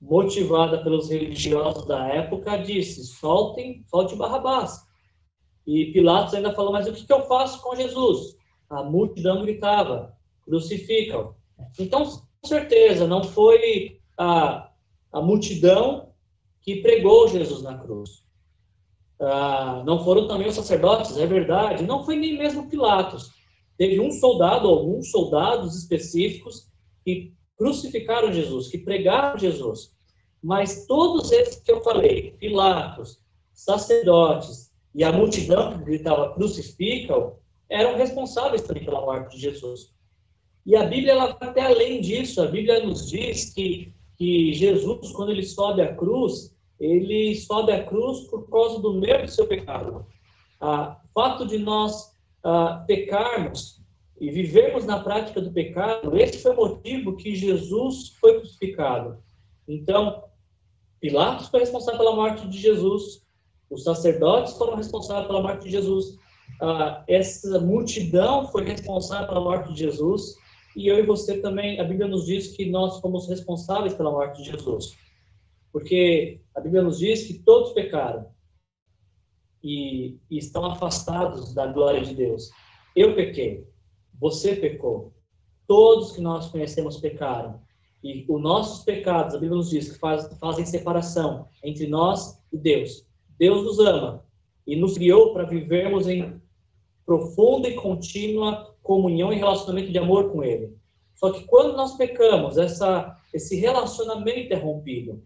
[0.00, 4.80] motivada pelos religiosos da época, disse: soltem, solte Barrabás.
[5.64, 8.39] E Pilatos ainda falou: mas o que, que eu faço com Jesus?
[8.70, 11.34] A multidão gritava: crucificam.
[11.78, 14.70] Então, com certeza, não foi a,
[15.12, 16.12] a multidão
[16.62, 18.24] que pregou Jesus na cruz.
[19.20, 21.84] Ah, não foram também os sacerdotes, é verdade.
[21.84, 23.32] Não foi nem mesmo Pilatos.
[23.76, 26.68] Teve um soldado, alguns soldados específicos,
[27.04, 29.94] que crucificaram Jesus, que pregaram Jesus.
[30.42, 33.18] Mas todos esses que eu falei, Pilatos,
[33.52, 37.36] sacerdotes e a multidão que gritava crucificam,
[37.70, 39.92] eram responsáveis também pela morte de Jesus.
[40.66, 42.42] E a Bíblia ela vai até além disso.
[42.42, 47.84] A Bíblia nos diz que, que Jesus, quando ele sobe à cruz, ele sobe à
[47.84, 50.04] cruz por causa do meu e do seu pecado.
[50.60, 52.10] Ah, fato de nós
[52.42, 53.80] ah, pecarmos
[54.20, 59.22] e vivemos na prática do pecado, esse foi o motivo que Jesus foi crucificado.
[59.66, 60.24] Então,
[61.00, 63.22] Pilatos foi responsável pela morte de Jesus,
[63.70, 66.18] os sacerdotes foram responsáveis pela morte de Jesus,
[66.60, 70.36] ah, essa multidão foi responsável pela morte de Jesus,
[70.76, 74.42] e eu e você também, a Bíblia nos diz que nós fomos responsáveis pela morte
[74.42, 74.96] de Jesus.
[75.72, 78.26] Porque a Bíblia nos diz que todos pecaram
[79.62, 82.50] e, e estão afastados da glória de Deus.
[82.94, 83.66] Eu pequei,
[84.18, 85.12] você pecou.
[85.66, 87.60] Todos que nós conhecemos pecaram.
[88.02, 92.56] E os nossos pecados, a Bíblia nos diz que faz, fazem separação entre nós e
[92.56, 93.06] Deus.
[93.38, 94.24] Deus nos ama
[94.70, 96.40] e nos criou para vivermos em
[97.04, 100.76] profunda e contínua comunhão e relacionamento de amor com Ele.
[101.16, 105.20] Só que quando nós pecamos, essa, esse relacionamento é rompido.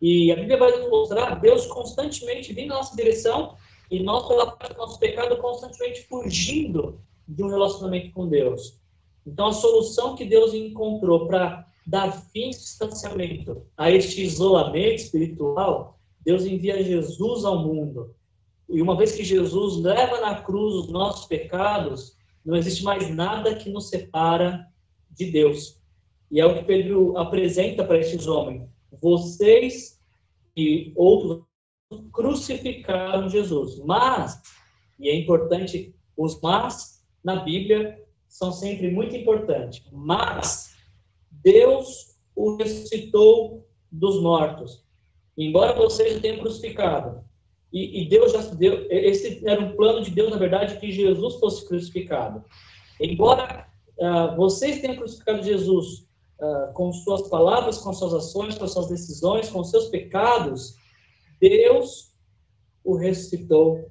[0.00, 3.56] E a Bíblia vai nos mostrar Deus constantemente vindo na nossa direção
[3.90, 8.78] e nós, pela parte do nosso pecado, constantemente fugindo de um relacionamento com Deus.
[9.26, 15.98] Então, a solução que Deus encontrou para dar fim ao distanciamento, a este isolamento espiritual,
[16.22, 18.14] Deus envia Jesus ao mundo.
[18.68, 23.54] E uma vez que Jesus leva na cruz os nossos pecados, não existe mais nada
[23.54, 24.66] que nos separa
[25.10, 25.80] de Deus.
[26.30, 28.68] E é o que Pedro apresenta para estes homens.
[29.00, 30.00] Vocês
[30.56, 31.44] e outros
[32.12, 33.78] crucificaram Jesus.
[33.84, 34.40] Mas,
[34.98, 39.84] e é importante, os mas na Bíblia são sempre muito importantes.
[39.92, 40.74] Mas
[41.30, 44.84] Deus o ressuscitou dos mortos.
[45.36, 47.24] Embora vocês o tenham crucificado.
[47.72, 48.86] E, e, Deus já deu.
[48.90, 52.44] Esse era um plano de Deus, na verdade, que Jesus fosse crucificado.
[53.00, 53.66] Embora
[53.98, 56.06] uh, vocês tenham crucificado Jesus
[56.40, 60.76] uh, com suas palavras, com suas ações, com suas decisões, com seus pecados,
[61.40, 62.12] Deus
[62.84, 63.90] o ressuscitou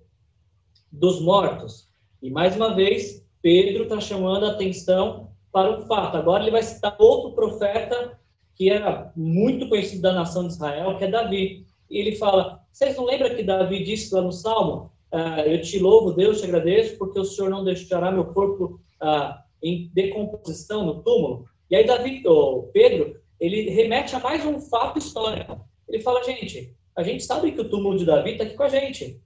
[0.92, 1.90] dos mortos.
[2.22, 6.18] E mais uma vez, Pedro está chamando a atenção para um fato.
[6.18, 8.20] Agora ele vai citar outro profeta
[8.56, 11.68] que era muito conhecido da nação de Israel, que é Davi.
[11.90, 14.92] E ele fala: Vocês não lembram que Davi disse lá no Salmo?
[15.10, 19.42] Ah, eu te louvo, Deus, te agradeço, porque o Senhor não deixará meu corpo ah,
[19.64, 21.46] em decomposição no túmulo.
[21.70, 25.66] E aí, Davi, ou Pedro, ele remete a mais um fato histórico.
[25.88, 28.68] Ele fala: Gente, a gente sabe que o túmulo de Davi está aqui com a
[28.68, 29.22] gente.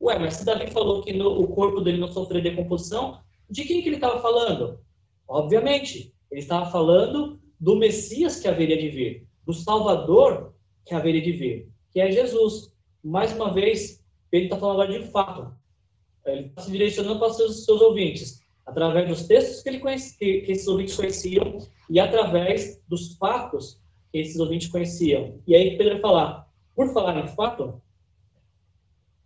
[0.00, 3.20] Ué, mas se Davi falou que no, o corpo dele não sofreu decomposição,
[3.50, 4.80] de quem que ele estava falando?
[5.28, 10.54] Obviamente, ele estava falando do Messias que haveria de vir, do Salvador
[10.86, 12.77] que haveria de vir, que é Jesus.
[13.02, 15.54] Mais uma vez, ele está falando agora de fato.
[16.26, 20.42] Ele está se direcionando para seus, seus ouvintes, através dos textos que, ele conhece, que,
[20.42, 21.58] que esses ouvintes conheciam
[21.88, 23.80] e através dos fatos
[24.12, 25.40] que esses ouvintes conheciam.
[25.46, 27.80] E aí Pedro vai falar, por falar em fato,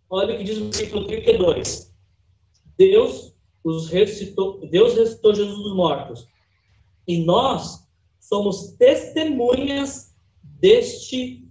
[0.09, 1.93] olha o que diz o versículo 32.
[2.77, 3.33] Deus
[3.63, 6.27] os ressuscitou, Deus ressuscitou Jesus dos mortos.
[7.07, 7.87] E nós
[8.19, 11.42] somos testemunhas deste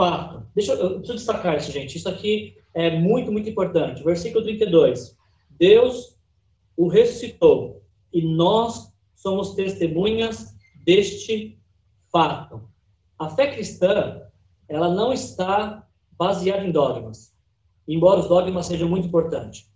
[0.00, 0.46] fato.
[0.54, 1.98] Deixa eu, eu preciso destacar isso, gente.
[1.98, 4.02] Isso aqui é muito, muito importante.
[4.02, 5.14] Versículo 32.
[5.50, 6.16] Deus
[6.74, 10.54] o ressuscitou e nós somos testemunhas
[10.86, 11.60] deste
[12.10, 12.62] fato.
[13.18, 14.22] A fé cristã,
[14.66, 17.34] ela não está baseada em dogmas,
[17.86, 19.70] embora os dogmas sejam muito importantes.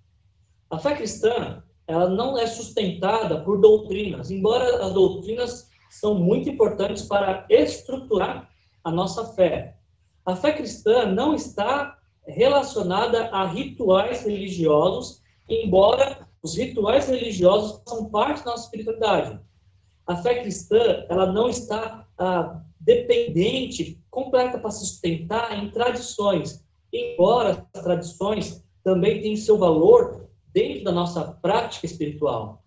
[0.71, 7.03] A fé cristã, ela não é sustentada por doutrinas, embora as doutrinas são muito importantes
[7.03, 8.51] para estruturar
[8.83, 9.77] a nossa fé.
[10.25, 18.45] A fé cristã não está relacionada a rituais religiosos, embora os rituais religiosos são parte
[18.45, 19.39] da nossa espiritualidade.
[20.07, 27.67] A fé cristã, ela não está ah, dependente, completa para se sustentar em tradições, embora
[27.75, 32.63] as tradições também tenham seu valor dentro da nossa prática espiritual.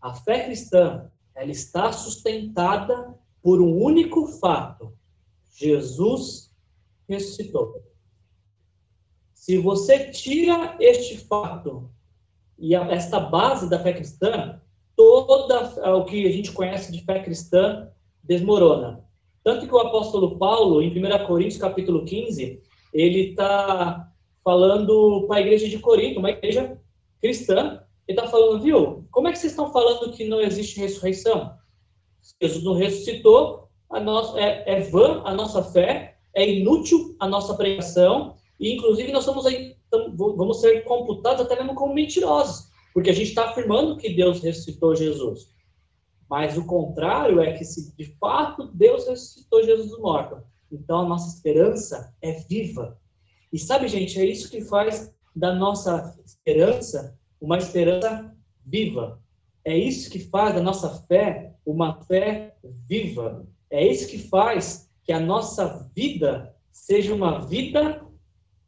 [0.00, 4.92] A fé cristã, ela está sustentada por um único fato:
[5.56, 6.49] Jesus
[7.10, 7.82] ressuscitou.
[9.34, 11.90] Se você tira este fato
[12.58, 14.60] e esta base da fé cristã,
[14.94, 17.90] toda o que a gente conhece de fé cristã
[18.22, 19.04] desmorona.
[19.42, 24.12] Tanto que o apóstolo Paulo, em 1 Coríntios capítulo 15, ele está
[24.44, 26.78] falando para a igreja de Corinto, uma igreja
[27.20, 31.54] cristã, ele está falando, viu, como é que vocês estão falando que não existe ressurreição?
[32.40, 37.54] Jesus não ressuscitou, a nossa, é, é vã a nossa fé, é inútil a nossa
[37.54, 39.76] pregação, e inclusive nós somos aí,
[40.16, 44.96] vamos ser computados até mesmo como mentirosos, porque a gente está afirmando que Deus ressuscitou
[44.96, 45.50] Jesus.
[46.28, 51.08] Mas o contrário é que se de fato Deus ressuscitou Jesus dos mortos, então a
[51.08, 52.98] nossa esperança é viva.
[53.52, 59.20] E sabe, gente, é isso que faz da nossa esperança uma esperança viva.
[59.64, 62.56] É isso que faz da nossa fé uma fé
[62.88, 63.46] viva.
[63.70, 68.06] É isso que faz que a nossa vida seja uma vida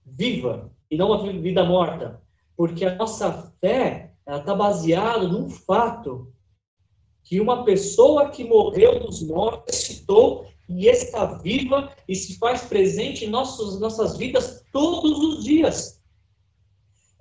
[0.04, 2.20] viva e não uma vida morta.
[2.56, 6.34] Porque a nossa fé está baseada num fato
[7.22, 13.24] que uma pessoa que morreu dos mortos ressuscitou e está viva e se faz presente
[13.24, 16.02] em nossos, nossas vidas todos os dias.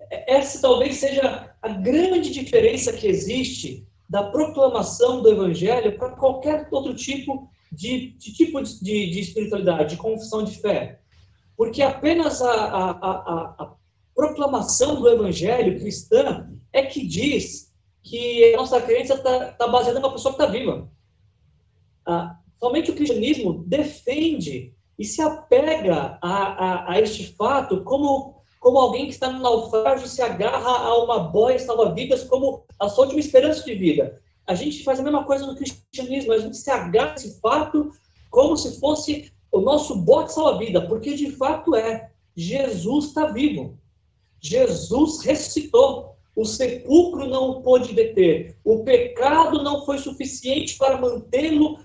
[0.09, 6.95] Essa talvez seja a grande diferença que existe da proclamação do Evangelho para qualquer outro
[6.95, 10.99] tipo de, de tipo de, de, espiritualidade, de confissão de fé.
[11.55, 13.73] Porque apenas a, a, a, a
[14.15, 17.71] proclamação do Evangelho cristã é que diz
[18.03, 20.89] que a nossa crença está tá baseada numa pessoa que está viva.
[22.05, 28.77] Ah, somente o cristianismo defende e se apega a, a, a, este fato como, como
[28.77, 33.19] alguém que está no naufrágio se agarra a uma boia salva-vidas como a sua última
[33.19, 34.21] esperança de vida.
[34.51, 37.89] A gente faz a mesma coisa no cristianismo, a gente se agarra esse fato
[38.29, 42.11] como se fosse o nosso bote salva-vida, porque de fato é.
[42.35, 43.79] Jesus está vivo.
[44.41, 46.17] Jesus ressuscitou.
[46.35, 48.57] O sepulcro não o pôde deter.
[48.65, 51.79] O pecado não foi suficiente para mantê-lo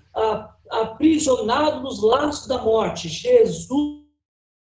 [0.69, 3.09] aprisionado nos laços da morte.
[3.09, 4.03] Jesus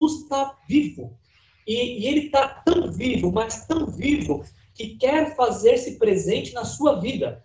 [0.04, 1.18] está vivo.
[1.66, 4.44] E, e ele está tão vivo, mas tão vivo,
[4.76, 7.44] que quer fazer-se presente na sua vida.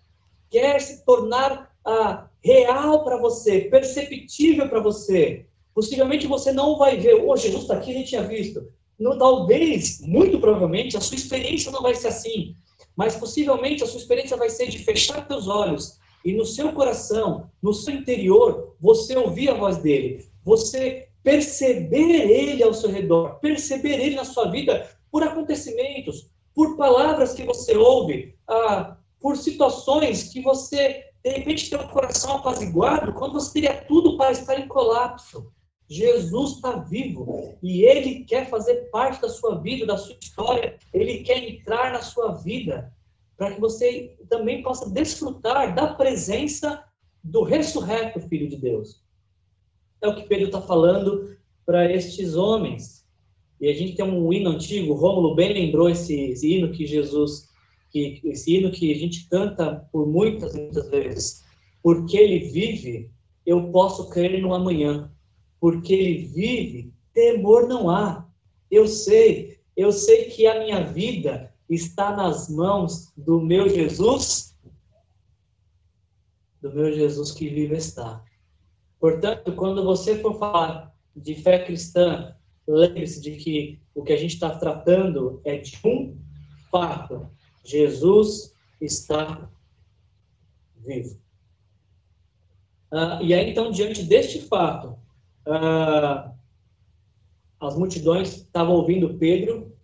[0.49, 5.45] Quer se tornar ah, real para você, perceptível para você.
[5.73, 8.67] Possivelmente você não vai ver, oh, Jesus está aqui, a gente tinha visto.
[8.97, 12.55] No, talvez, muito provavelmente, a sua experiência não vai ser assim,
[12.95, 17.49] mas possivelmente a sua experiência vai ser de fechar seus olhos e no seu coração,
[17.61, 23.99] no seu interior, você ouvir a voz dele, você perceber ele ao seu redor, perceber
[23.99, 30.39] ele na sua vida por acontecimentos, por palavras que você ouve, ah, por situações que
[30.39, 35.51] você, de repente, tem o coração apaziguado, quando você teria tudo para estar em colapso.
[35.89, 40.77] Jesus está vivo e ele quer fazer parte da sua vida, da sua história.
[40.93, 42.93] Ele quer entrar na sua vida
[43.35, 46.83] para que você também possa desfrutar da presença
[47.23, 49.01] do ressurreto Filho de Deus.
[50.03, 51.35] É o que Pedro está falando
[51.65, 53.03] para estes homens.
[53.59, 57.54] E a gente tem um hino antigo, Rômulo bem lembrou esse, esse hino que Jesus,
[58.03, 61.43] que, esse hino que a gente canta por muitas, muitas vezes.
[61.81, 63.11] Porque ele vive,
[63.45, 65.11] eu posso crer no amanhã
[65.65, 68.27] porque ele vive, temor não há.
[68.69, 74.55] Eu sei, eu sei que a minha vida está nas mãos do meu Jesus,
[76.61, 78.23] do meu Jesus que vive está.
[78.99, 82.35] Portanto, quando você for falar de fé cristã,
[82.67, 86.15] lembre-se de que o que a gente está tratando é de um
[86.69, 87.27] fato:
[87.65, 89.49] Jesus está
[90.77, 91.19] vivo.
[92.91, 94.97] Ah, e aí, então, diante deste fato,
[95.47, 96.31] ah,
[97.59, 99.75] as multidões estavam ouvindo Pedro,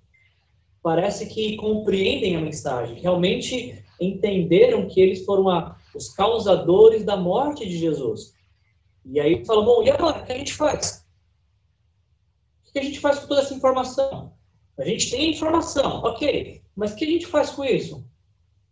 [0.82, 7.77] parece que compreendem a mensagem, realmente entenderam que eles foram os causadores da morte de
[7.77, 8.34] Jesus.
[9.05, 11.05] E aí fala, bom, e agora, o que a gente faz?
[12.67, 14.34] O que a gente faz com toda essa informação?
[14.78, 18.03] A gente tem informação, ok, mas o que a gente faz com isso?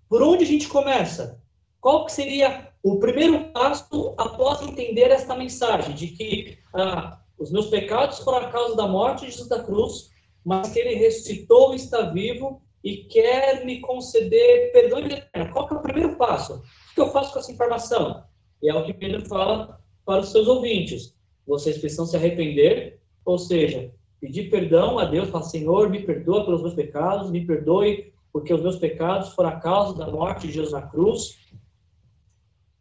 [0.07, 1.41] Por onde a gente começa?
[1.79, 7.67] Qual que seria o primeiro passo após entender esta mensagem de que ah, os meus
[7.67, 10.09] pecados foram a causa da morte de Jesus da cruz,
[10.43, 15.53] mas que ele ressuscitou e está vivo e quer me conceder perdão eterno.
[15.53, 16.55] Qual que é o primeiro passo?
[16.55, 18.23] O que eu faço com essa informação?
[18.61, 21.15] E é o que Pedro fala para os seus ouvintes.
[21.45, 26.61] Vocês precisam se arrepender, ou seja, pedir perdão a Deus, falar, Senhor, me perdoa pelos
[26.61, 30.73] meus pecados, me perdoe porque os meus pecados foram a causa da morte de Jesus
[30.73, 31.37] na cruz.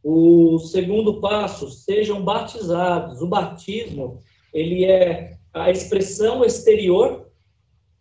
[0.03, 3.21] O segundo passo, sejam batizados.
[3.23, 4.21] O batismo,
[4.53, 7.29] ele é a expressão exterior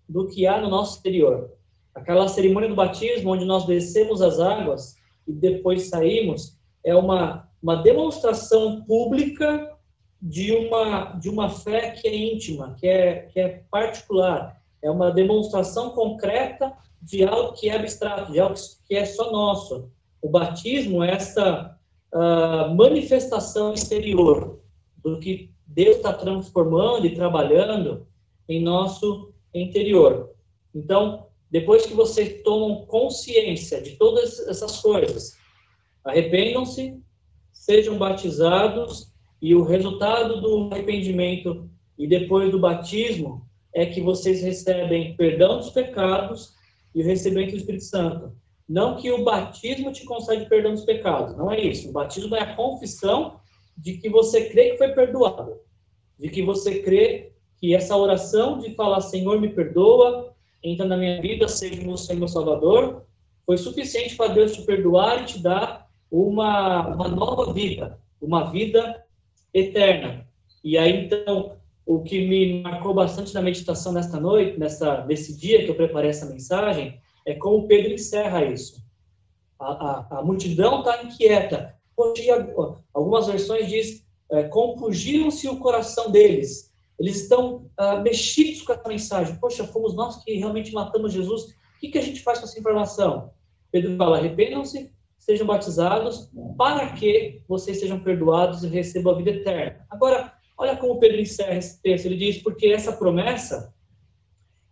[0.08, 1.52] do que há no nosso exterior.
[1.94, 4.96] Aquela cerimônia do batismo, onde nós descemos as águas
[5.28, 9.77] e depois saímos, é uma, uma demonstração pública
[10.22, 14.62] de uma, de uma fé que é íntima, que é, que é particular.
[14.82, 18.56] É uma demonstração concreta de algo que é abstrato, de algo
[18.88, 19.92] que é só nosso.
[20.22, 21.78] O batismo é essa
[22.14, 24.60] uh, manifestação exterior
[24.98, 28.08] do que Deus está transformando e trabalhando
[28.50, 30.32] em nosso interior.
[30.74, 35.38] Então, depois que vocês tomam consciência de todas essas coisas,
[36.04, 37.00] arrependam-se,
[37.54, 39.12] sejam batizados,
[39.42, 45.70] e o resultado do arrependimento e depois do batismo é que vocês recebem perdão dos
[45.70, 46.54] pecados
[46.94, 48.32] e o recebimento do Espírito Santo.
[48.68, 51.90] Não que o batismo te concede perdão dos pecados, não é isso.
[51.90, 53.40] O batismo é a confissão
[53.78, 55.58] de que você crê que foi perdoado,
[56.20, 60.34] de que você crê que essa oração de falar Senhor me perdoa,
[60.64, 63.04] entra na minha vida, seja meu Senhor meu Salvador,
[63.46, 69.04] foi suficiente para Deus te perdoar e te dar uma, uma nova vida, uma vida
[69.54, 70.28] eterna.
[70.64, 75.64] E aí, então, o que me marcou bastante na meditação nesta noite, nessa, nesse dia
[75.64, 78.82] que eu preparei essa mensagem, é como Pedro encerra isso.
[79.60, 81.76] A, a, a multidão está inquieta.
[82.94, 86.68] Algumas versões diz, é, compungiram-se o coração deles.
[87.00, 89.36] Eles estão ah, mexidos com essa mensagem.
[89.36, 91.44] Poxa, fomos nós que realmente matamos Jesus.
[91.44, 93.32] O que, que a gente faz com essa informação?
[93.72, 94.92] Pedro fala: arrependam-se,
[95.28, 99.86] sejam batizados, para que vocês sejam perdoados e recebam a vida eterna.
[99.90, 102.06] Agora, olha como Pedro encerra esse texto.
[102.06, 103.74] Ele diz: porque essa promessa,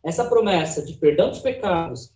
[0.01, 2.15] essa promessa de perdão dos pecados,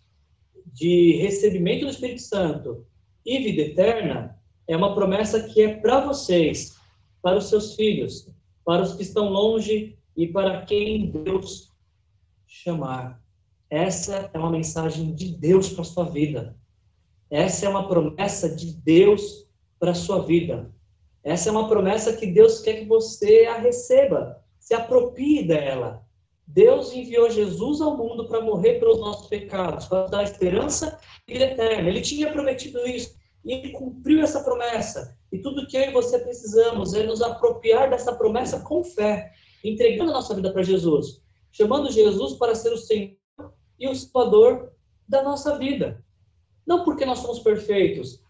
[0.72, 2.86] de recebimento do Espírito Santo
[3.26, 6.76] e vida eterna, é uma promessa que é para vocês,
[7.20, 8.26] para os seus filhos,
[8.64, 11.70] para os que estão longe e para quem Deus
[12.46, 13.20] chamar.
[13.68, 16.58] Essa é uma mensagem de Deus para a sua vida.
[17.30, 19.46] Essa é uma promessa de Deus
[19.78, 20.70] para a sua vida.
[21.22, 26.04] Essa é uma promessa que Deus quer que você a receba, se aproprie dela.
[26.46, 31.44] Deus enviou Jesus ao mundo para morrer pelos nossos pecados, para dar esperança e vida
[31.44, 31.88] eterna.
[31.88, 33.14] Ele tinha prometido isso
[33.44, 35.16] e ele cumpriu essa promessa.
[35.30, 39.30] E tudo que eu e você precisamos é nos apropriar dessa promessa com fé,
[39.62, 41.22] entregando a nossa vida para Jesus,
[41.52, 43.14] chamando Jesus para ser o Senhor
[43.78, 44.72] e o Salvador
[45.08, 46.04] da nossa vida.
[46.66, 48.22] Não porque nós somos perfeitos,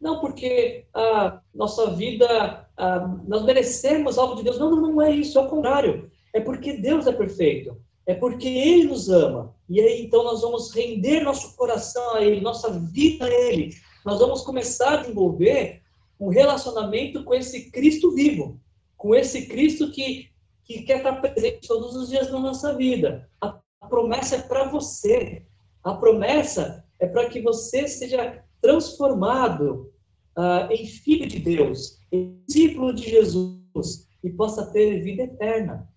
[0.00, 4.58] não porque a nossa vida, a, nós merecemos algo de Deus.
[4.58, 6.10] Não, não, não é isso, é o contrário.
[6.32, 7.76] É porque Deus é perfeito.
[8.06, 9.54] É porque Ele nos ama.
[9.68, 13.74] E aí, então, nós vamos render nosso coração a Ele, nossa vida a Ele.
[14.04, 15.82] Nós vamos começar a desenvolver
[16.18, 18.58] um relacionamento com esse Cristo vivo,
[18.96, 20.28] com esse Cristo que,
[20.64, 23.28] que quer estar presente todos os dias na nossa vida.
[23.40, 25.44] A, a promessa é para você.
[25.84, 29.92] A promessa é para que você seja transformado
[30.36, 35.88] uh, em filho de Deus, em discípulo de Jesus e possa ter vida eterna.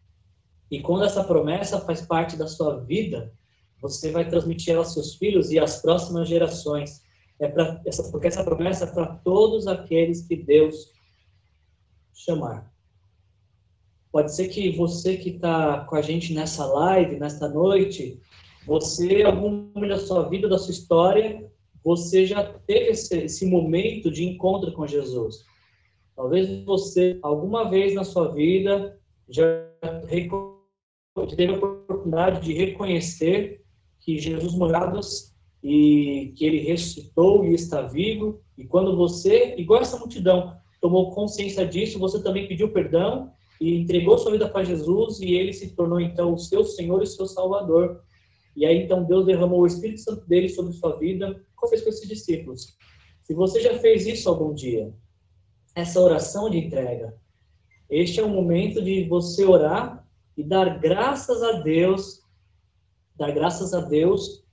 [0.72, 3.34] E quando essa promessa faz parte da sua vida,
[3.82, 7.04] você vai transmitir ela aos seus filhos e às próximas gerações.
[7.40, 7.54] É
[7.86, 10.94] essa, porque essa promessa é para todos aqueles que Deus
[12.14, 12.72] chamar.
[14.12, 18.22] Pode ser que você que está com a gente nessa live, nesta noite,
[18.66, 21.50] você, algum momento da sua vida, da sua história,
[21.84, 25.44] você já teve esse, esse momento de encontro com Jesus.
[26.16, 28.98] Talvez você, alguma vez na sua vida,
[29.28, 29.44] já
[31.36, 33.62] teve a oportunidade de reconhecer
[34.00, 35.00] que Jesus morava
[35.64, 38.42] e que ele ressuscitou e está vivo.
[38.58, 44.18] E quando você, igual essa multidão, tomou consciência disso, você também pediu perdão e entregou
[44.18, 48.02] sua vida para Jesus e ele se tornou então o seu Senhor e seu Salvador.
[48.56, 51.42] E aí então Deus derramou o Espírito Santo dele sobre sua vida.
[51.58, 52.78] O que fez com esses discípulos?
[53.24, 54.94] Se você já fez isso algum dia,
[55.76, 57.16] essa oração de entrega,
[57.90, 62.22] este é o momento de você orar e dar graças a Deus,
[63.16, 64.44] dar graças a Deus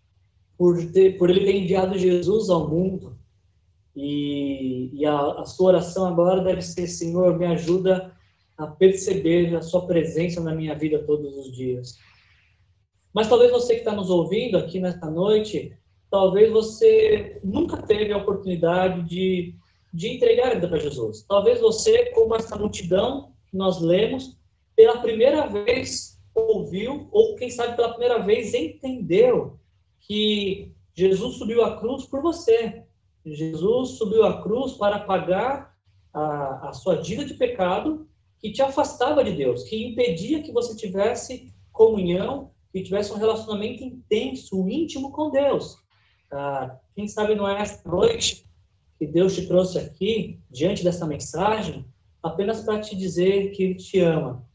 [0.57, 3.18] por, ter, por Ele ter enviado Jesus ao mundo.
[3.96, 8.14] E, e a, a sua oração agora deve ser: Senhor, me ajuda
[8.57, 11.98] a perceber a Sua presença na minha vida todos os dias.
[13.12, 15.76] Mas talvez você que está nos ouvindo aqui nesta noite,
[16.11, 19.54] talvez você nunca teve a oportunidade de,
[19.92, 21.24] de entregar a vida para Jesus.
[21.28, 24.36] Talvez você, como essa multidão que nós lemos,
[24.76, 29.58] pela primeira vez ouviu, ou quem sabe pela primeira vez entendeu
[30.00, 32.84] que Jesus subiu à cruz por você.
[33.24, 35.74] Jesus subiu à cruz para pagar
[36.12, 38.08] a, a sua dívida de pecado
[38.38, 43.82] que te afastava de Deus, que impedia que você tivesse comunhão, que tivesse um relacionamento
[43.82, 45.76] intenso, íntimo com Deus.
[46.32, 48.46] Ah, quem sabe não é esta noite
[48.98, 51.86] que Deus te trouxe aqui, diante dessa mensagem,
[52.22, 54.46] apenas para te dizer que Ele te ama.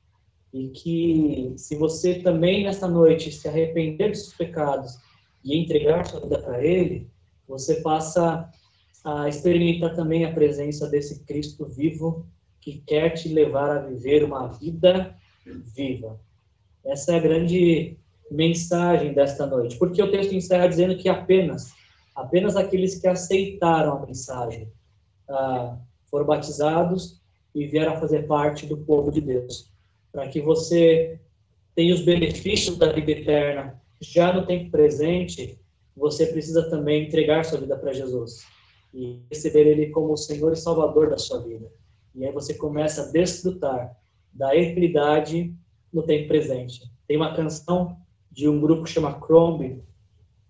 [0.53, 4.97] E que se você também nesta noite se arrepender dos seus pecados
[5.43, 7.09] e entregar sua vida para Ele,
[7.47, 8.49] você passa
[9.03, 12.25] a experimentar também a presença desse Cristo vivo
[12.61, 15.15] que quer te levar a viver uma vida
[15.75, 16.19] viva.
[16.83, 17.97] Essa é a grande
[18.31, 21.73] mensagem desta noite, porque o texto encerra dizendo que apenas,
[22.15, 24.71] apenas aqueles que aceitaram a mensagem
[25.29, 25.77] ah,
[26.09, 27.21] foram batizados
[27.53, 29.71] e vieram fazer parte do povo de Deus,
[30.11, 31.19] para que você
[31.75, 35.59] tenha os benefícios da vida eterna já no tempo presente,
[35.95, 38.45] você precisa também entregar sua vida para Jesus
[38.93, 41.71] e receber Ele como o Senhor e Salvador da sua vida.
[42.13, 43.95] E aí você começa a desfrutar
[44.31, 45.53] da eternidade
[45.91, 46.81] no tempo presente.
[47.07, 47.97] Tem uma canção
[48.35, 49.81] de um grupo que chama Crombie,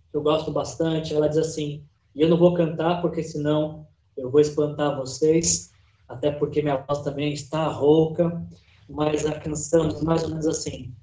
[0.10, 1.14] que eu gosto bastante.
[1.14, 5.72] Ela diz assim: e eu não vou cantar porque senão eu vou espantar vocês,
[6.08, 8.44] até porque minha voz também está rouca.
[8.90, 10.94] Mas a canção diz mais ou menos assim: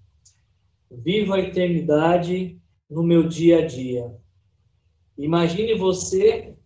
[0.90, 2.60] Viva a eternidade
[2.90, 4.14] no meu dia a dia.
[5.16, 6.56] Imagine você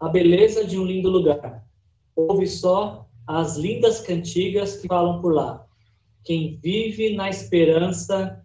[0.00, 1.64] a beleza de um lindo lugar.
[2.16, 5.64] Ouve só as lindas cantigas que falam por lá.
[6.24, 8.42] Quem vive na esperança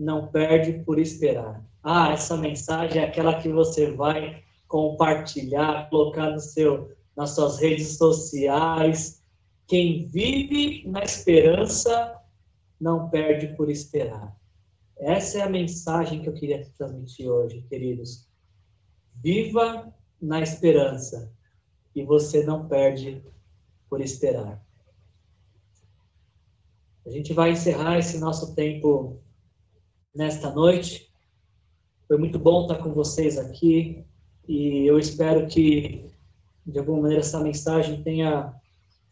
[0.00, 1.62] não perde por esperar.
[1.82, 7.98] Ah, essa mensagem é aquela que você vai compartilhar, colocar no seu, nas suas redes
[7.98, 9.22] sociais.
[9.66, 12.18] Quem vive na esperança
[12.80, 14.34] não perde por esperar.
[14.98, 18.26] Essa é a mensagem que eu queria transmitir hoje, queridos.
[19.16, 21.30] Viva na esperança
[21.94, 23.22] e você não perde
[23.88, 24.64] por esperar.
[27.04, 29.20] A gente vai encerrar esse nosso tempo
[30.14, 31.10] nesta noite.
[32.06, 34.04] Foi muito bom estar com vocês aqui
[34.46, 36.10] e eu espero que,
[36.66, 38.54] de alguma maneira, essa mensagem tenha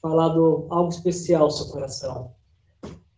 [0.03, 2.33] falado algo especial ao seu coração.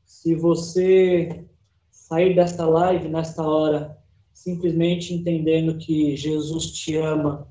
[0.05, 1.47] Se você
[1.91, 3.97] sair desta live nesta hora
[4.33, 7.47] simplesmente entendendo que Jesus te ama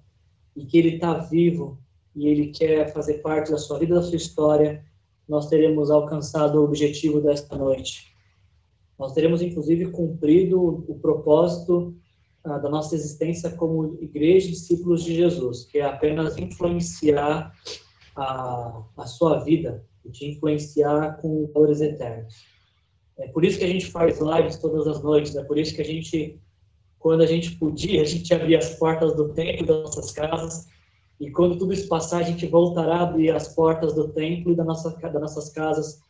[0.55, 1.79] e que Ele está vivo
[2.15, 4.83] e Ele quer fazer parte da sua vida, da sua história,
[5.27, 8.11] nós teremos alcançado o objetivo desta noite.
[8.99, 11.95] Nós teremos, inclusive, cumprido o propósito
[12.43, 17.53] ah, da nossa existência como igreja e discípulos de Jesus, que é apenas influenciar
[18.15, 22.35] a, a sua vida e te influenciar com valores eternos.
[23.17, 25.81] É por isso que a gente faz lives todas as noites, é por isso que
[25.81, 26.39] a gente
[26.97, 30.67] quando a gente podia, a gente abria as portas do templo das nossas casas,
[31.17, 34.55] e quando tudo isso passar, a gente voltará a abrir as portas do templo e
[34.55, 36.01] da nossa, das nossas casas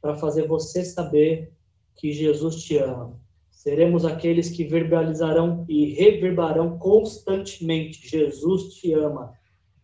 [0.00, 1.52] para fazer você saber
[2.00, 3.12] que Jesus te ama.
[3.50, 9.34] Seremos aqueles que verbalizarão e reverberarão constantemente: Jesus te ama.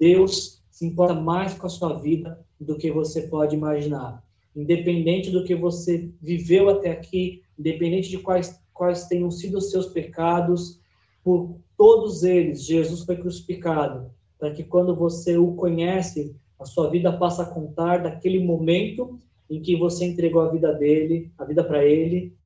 [0.00, 4.24] Deus se importa mais com a sua vida do que você pode imaginar.
[4.54, 9.86] Independente do que você viveu até aqui, independente de quais quais tenham sido os seus
[9.86, 10.78] pecados,
[11.24, 17.10] por todos eles Jesus foi crucificado, para que quando você o conhece, a sua vida
[17.16, 19.18] passa a contar daquele momento
[19.48, 22.36] em que você entregou a vida dele, a vida para ele,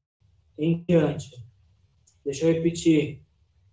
[0.59, 1.31] em diante.
[2.25, 3.23] Deixa eu repetir.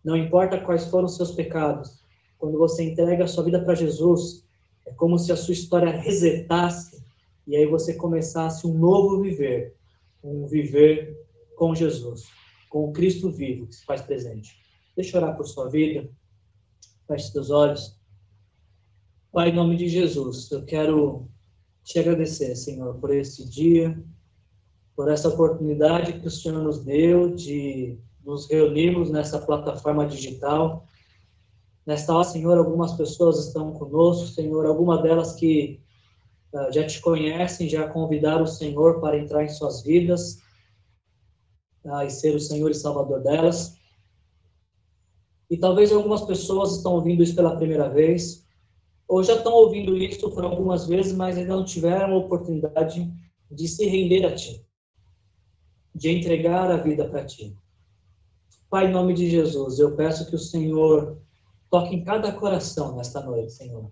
[0.04, 2.00] Não importa quais foram os seus pecados,
[2.38, 4.46] quando você entrega a sua vida para Jesus,
[4.86, 7.04] é como se a sua história resetasse
[7.46, 9.76] e aí você começasse um novo viver,
[10.24, 11.18] um viver
[11.56, 12.28] com Jesus
[12.70, 14.56] com o Cristo vivo que se faz presente.
[14.96, 16.10] Deixa eu orar por sua vida.
[17.08, 17.98] Feche seus olhos.
[19.32, 21.30] Pai, em nome de Jesus, eu quero
[21.88, 23.98] te agradecer, Senhor, por esse dia,
[24.94, 30.86] por essa oportunidade que o Senhor nos deu de nos reunirmos nessa plataforma digital.
[31.86, 35.82] Nesta hora, Senhor, algumas pessoas estão conosco, Senhor, algumas delas que
[36.54, 40.42] uh, já te conhecem, já convidaram o Senhor para entrar em suas vidas
[41.86, 43.78] uh, e ser o Senhor e Salvador delas.
[45.50, 48.46] E talvez algumas pessoas estão ouvindo isso pela primeira vez,
[49.08, 53.12] ou já estão ouvindo isso por algumas vezes, mas ainda não tiveram a oportunidade
[53.50, 54.66] de se render a Ti,
[55.96, 57.56] de entregar a vida para Ti.
[58.70, 61.18] Pai, em nome de Jesus, eu peço que o Senhor
[61.70, 63.90] toque em cada coração nesta noite, Senhor.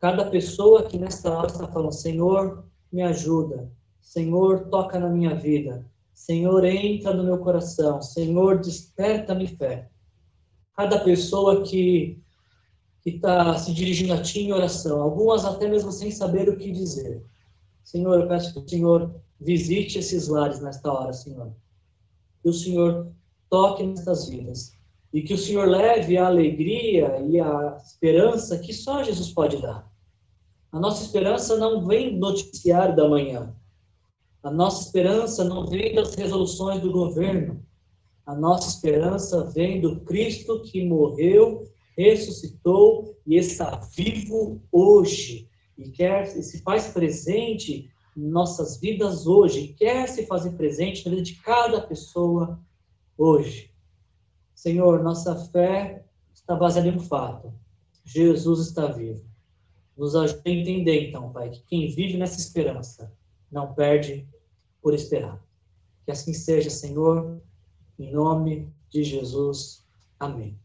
[0.00, 3.72] Cada pessoa que nesta hora está falando, Senhor, me ajuda.
[4.00, 5.86] Senhor, toca na minha vida.
[6.12, 8.02] Senhor, entra no meu coração.
[8.02, 9.88] Senhor, desperta-me fé.
[10.76, 12.20] Cada pessoa que
[13.10, 17.22] está se dirigindo a Ti em oração, algumas até mesmo sem saber o que dizer.
[17.82, 21.52] Senhor, eu peço que o Senhor visite esses lares nesta hora, Senhor.
[22.42, 23.12] Que o Senhor
[23.50, 24.72] toque nestas vidas.
[25.12, 29.88] E que o Senhor leve a alegria e a esperança que só Jesus pode dar.
[30.72, 33.54] A nossa esperança não vem do noticiário da manhã.
[34.42, 37.64] A nossa esperança não vem das resoluções do governo.
[38.26, 45.48] A nossa esperança vem do Cristo que morreu, ressuscitou e está vivo hoje.
[45.76, 49.74] E quer e se faz presente em nossas vidas hoje.
[49.76, 52.60] quer se fazer presente na vida de cada pessoa
[53.18, 53.72] hoje.
[54.54, 57.52] Senhor, nossa fé está baseada em um fato.
[58.04, 59.24] Jesus está vivo.
[59.96, 63.12] Nos ajude a entender, então, Pai, que quem vive nessa esperança
[63.50, 64.28] não perde
[64.82, 65.42] por esperar.
[66.04, 67.40] Que assim seja, Senhor,
[67.98, 69.84] em nome de Jesus.
[70.18, 70.58] Amém.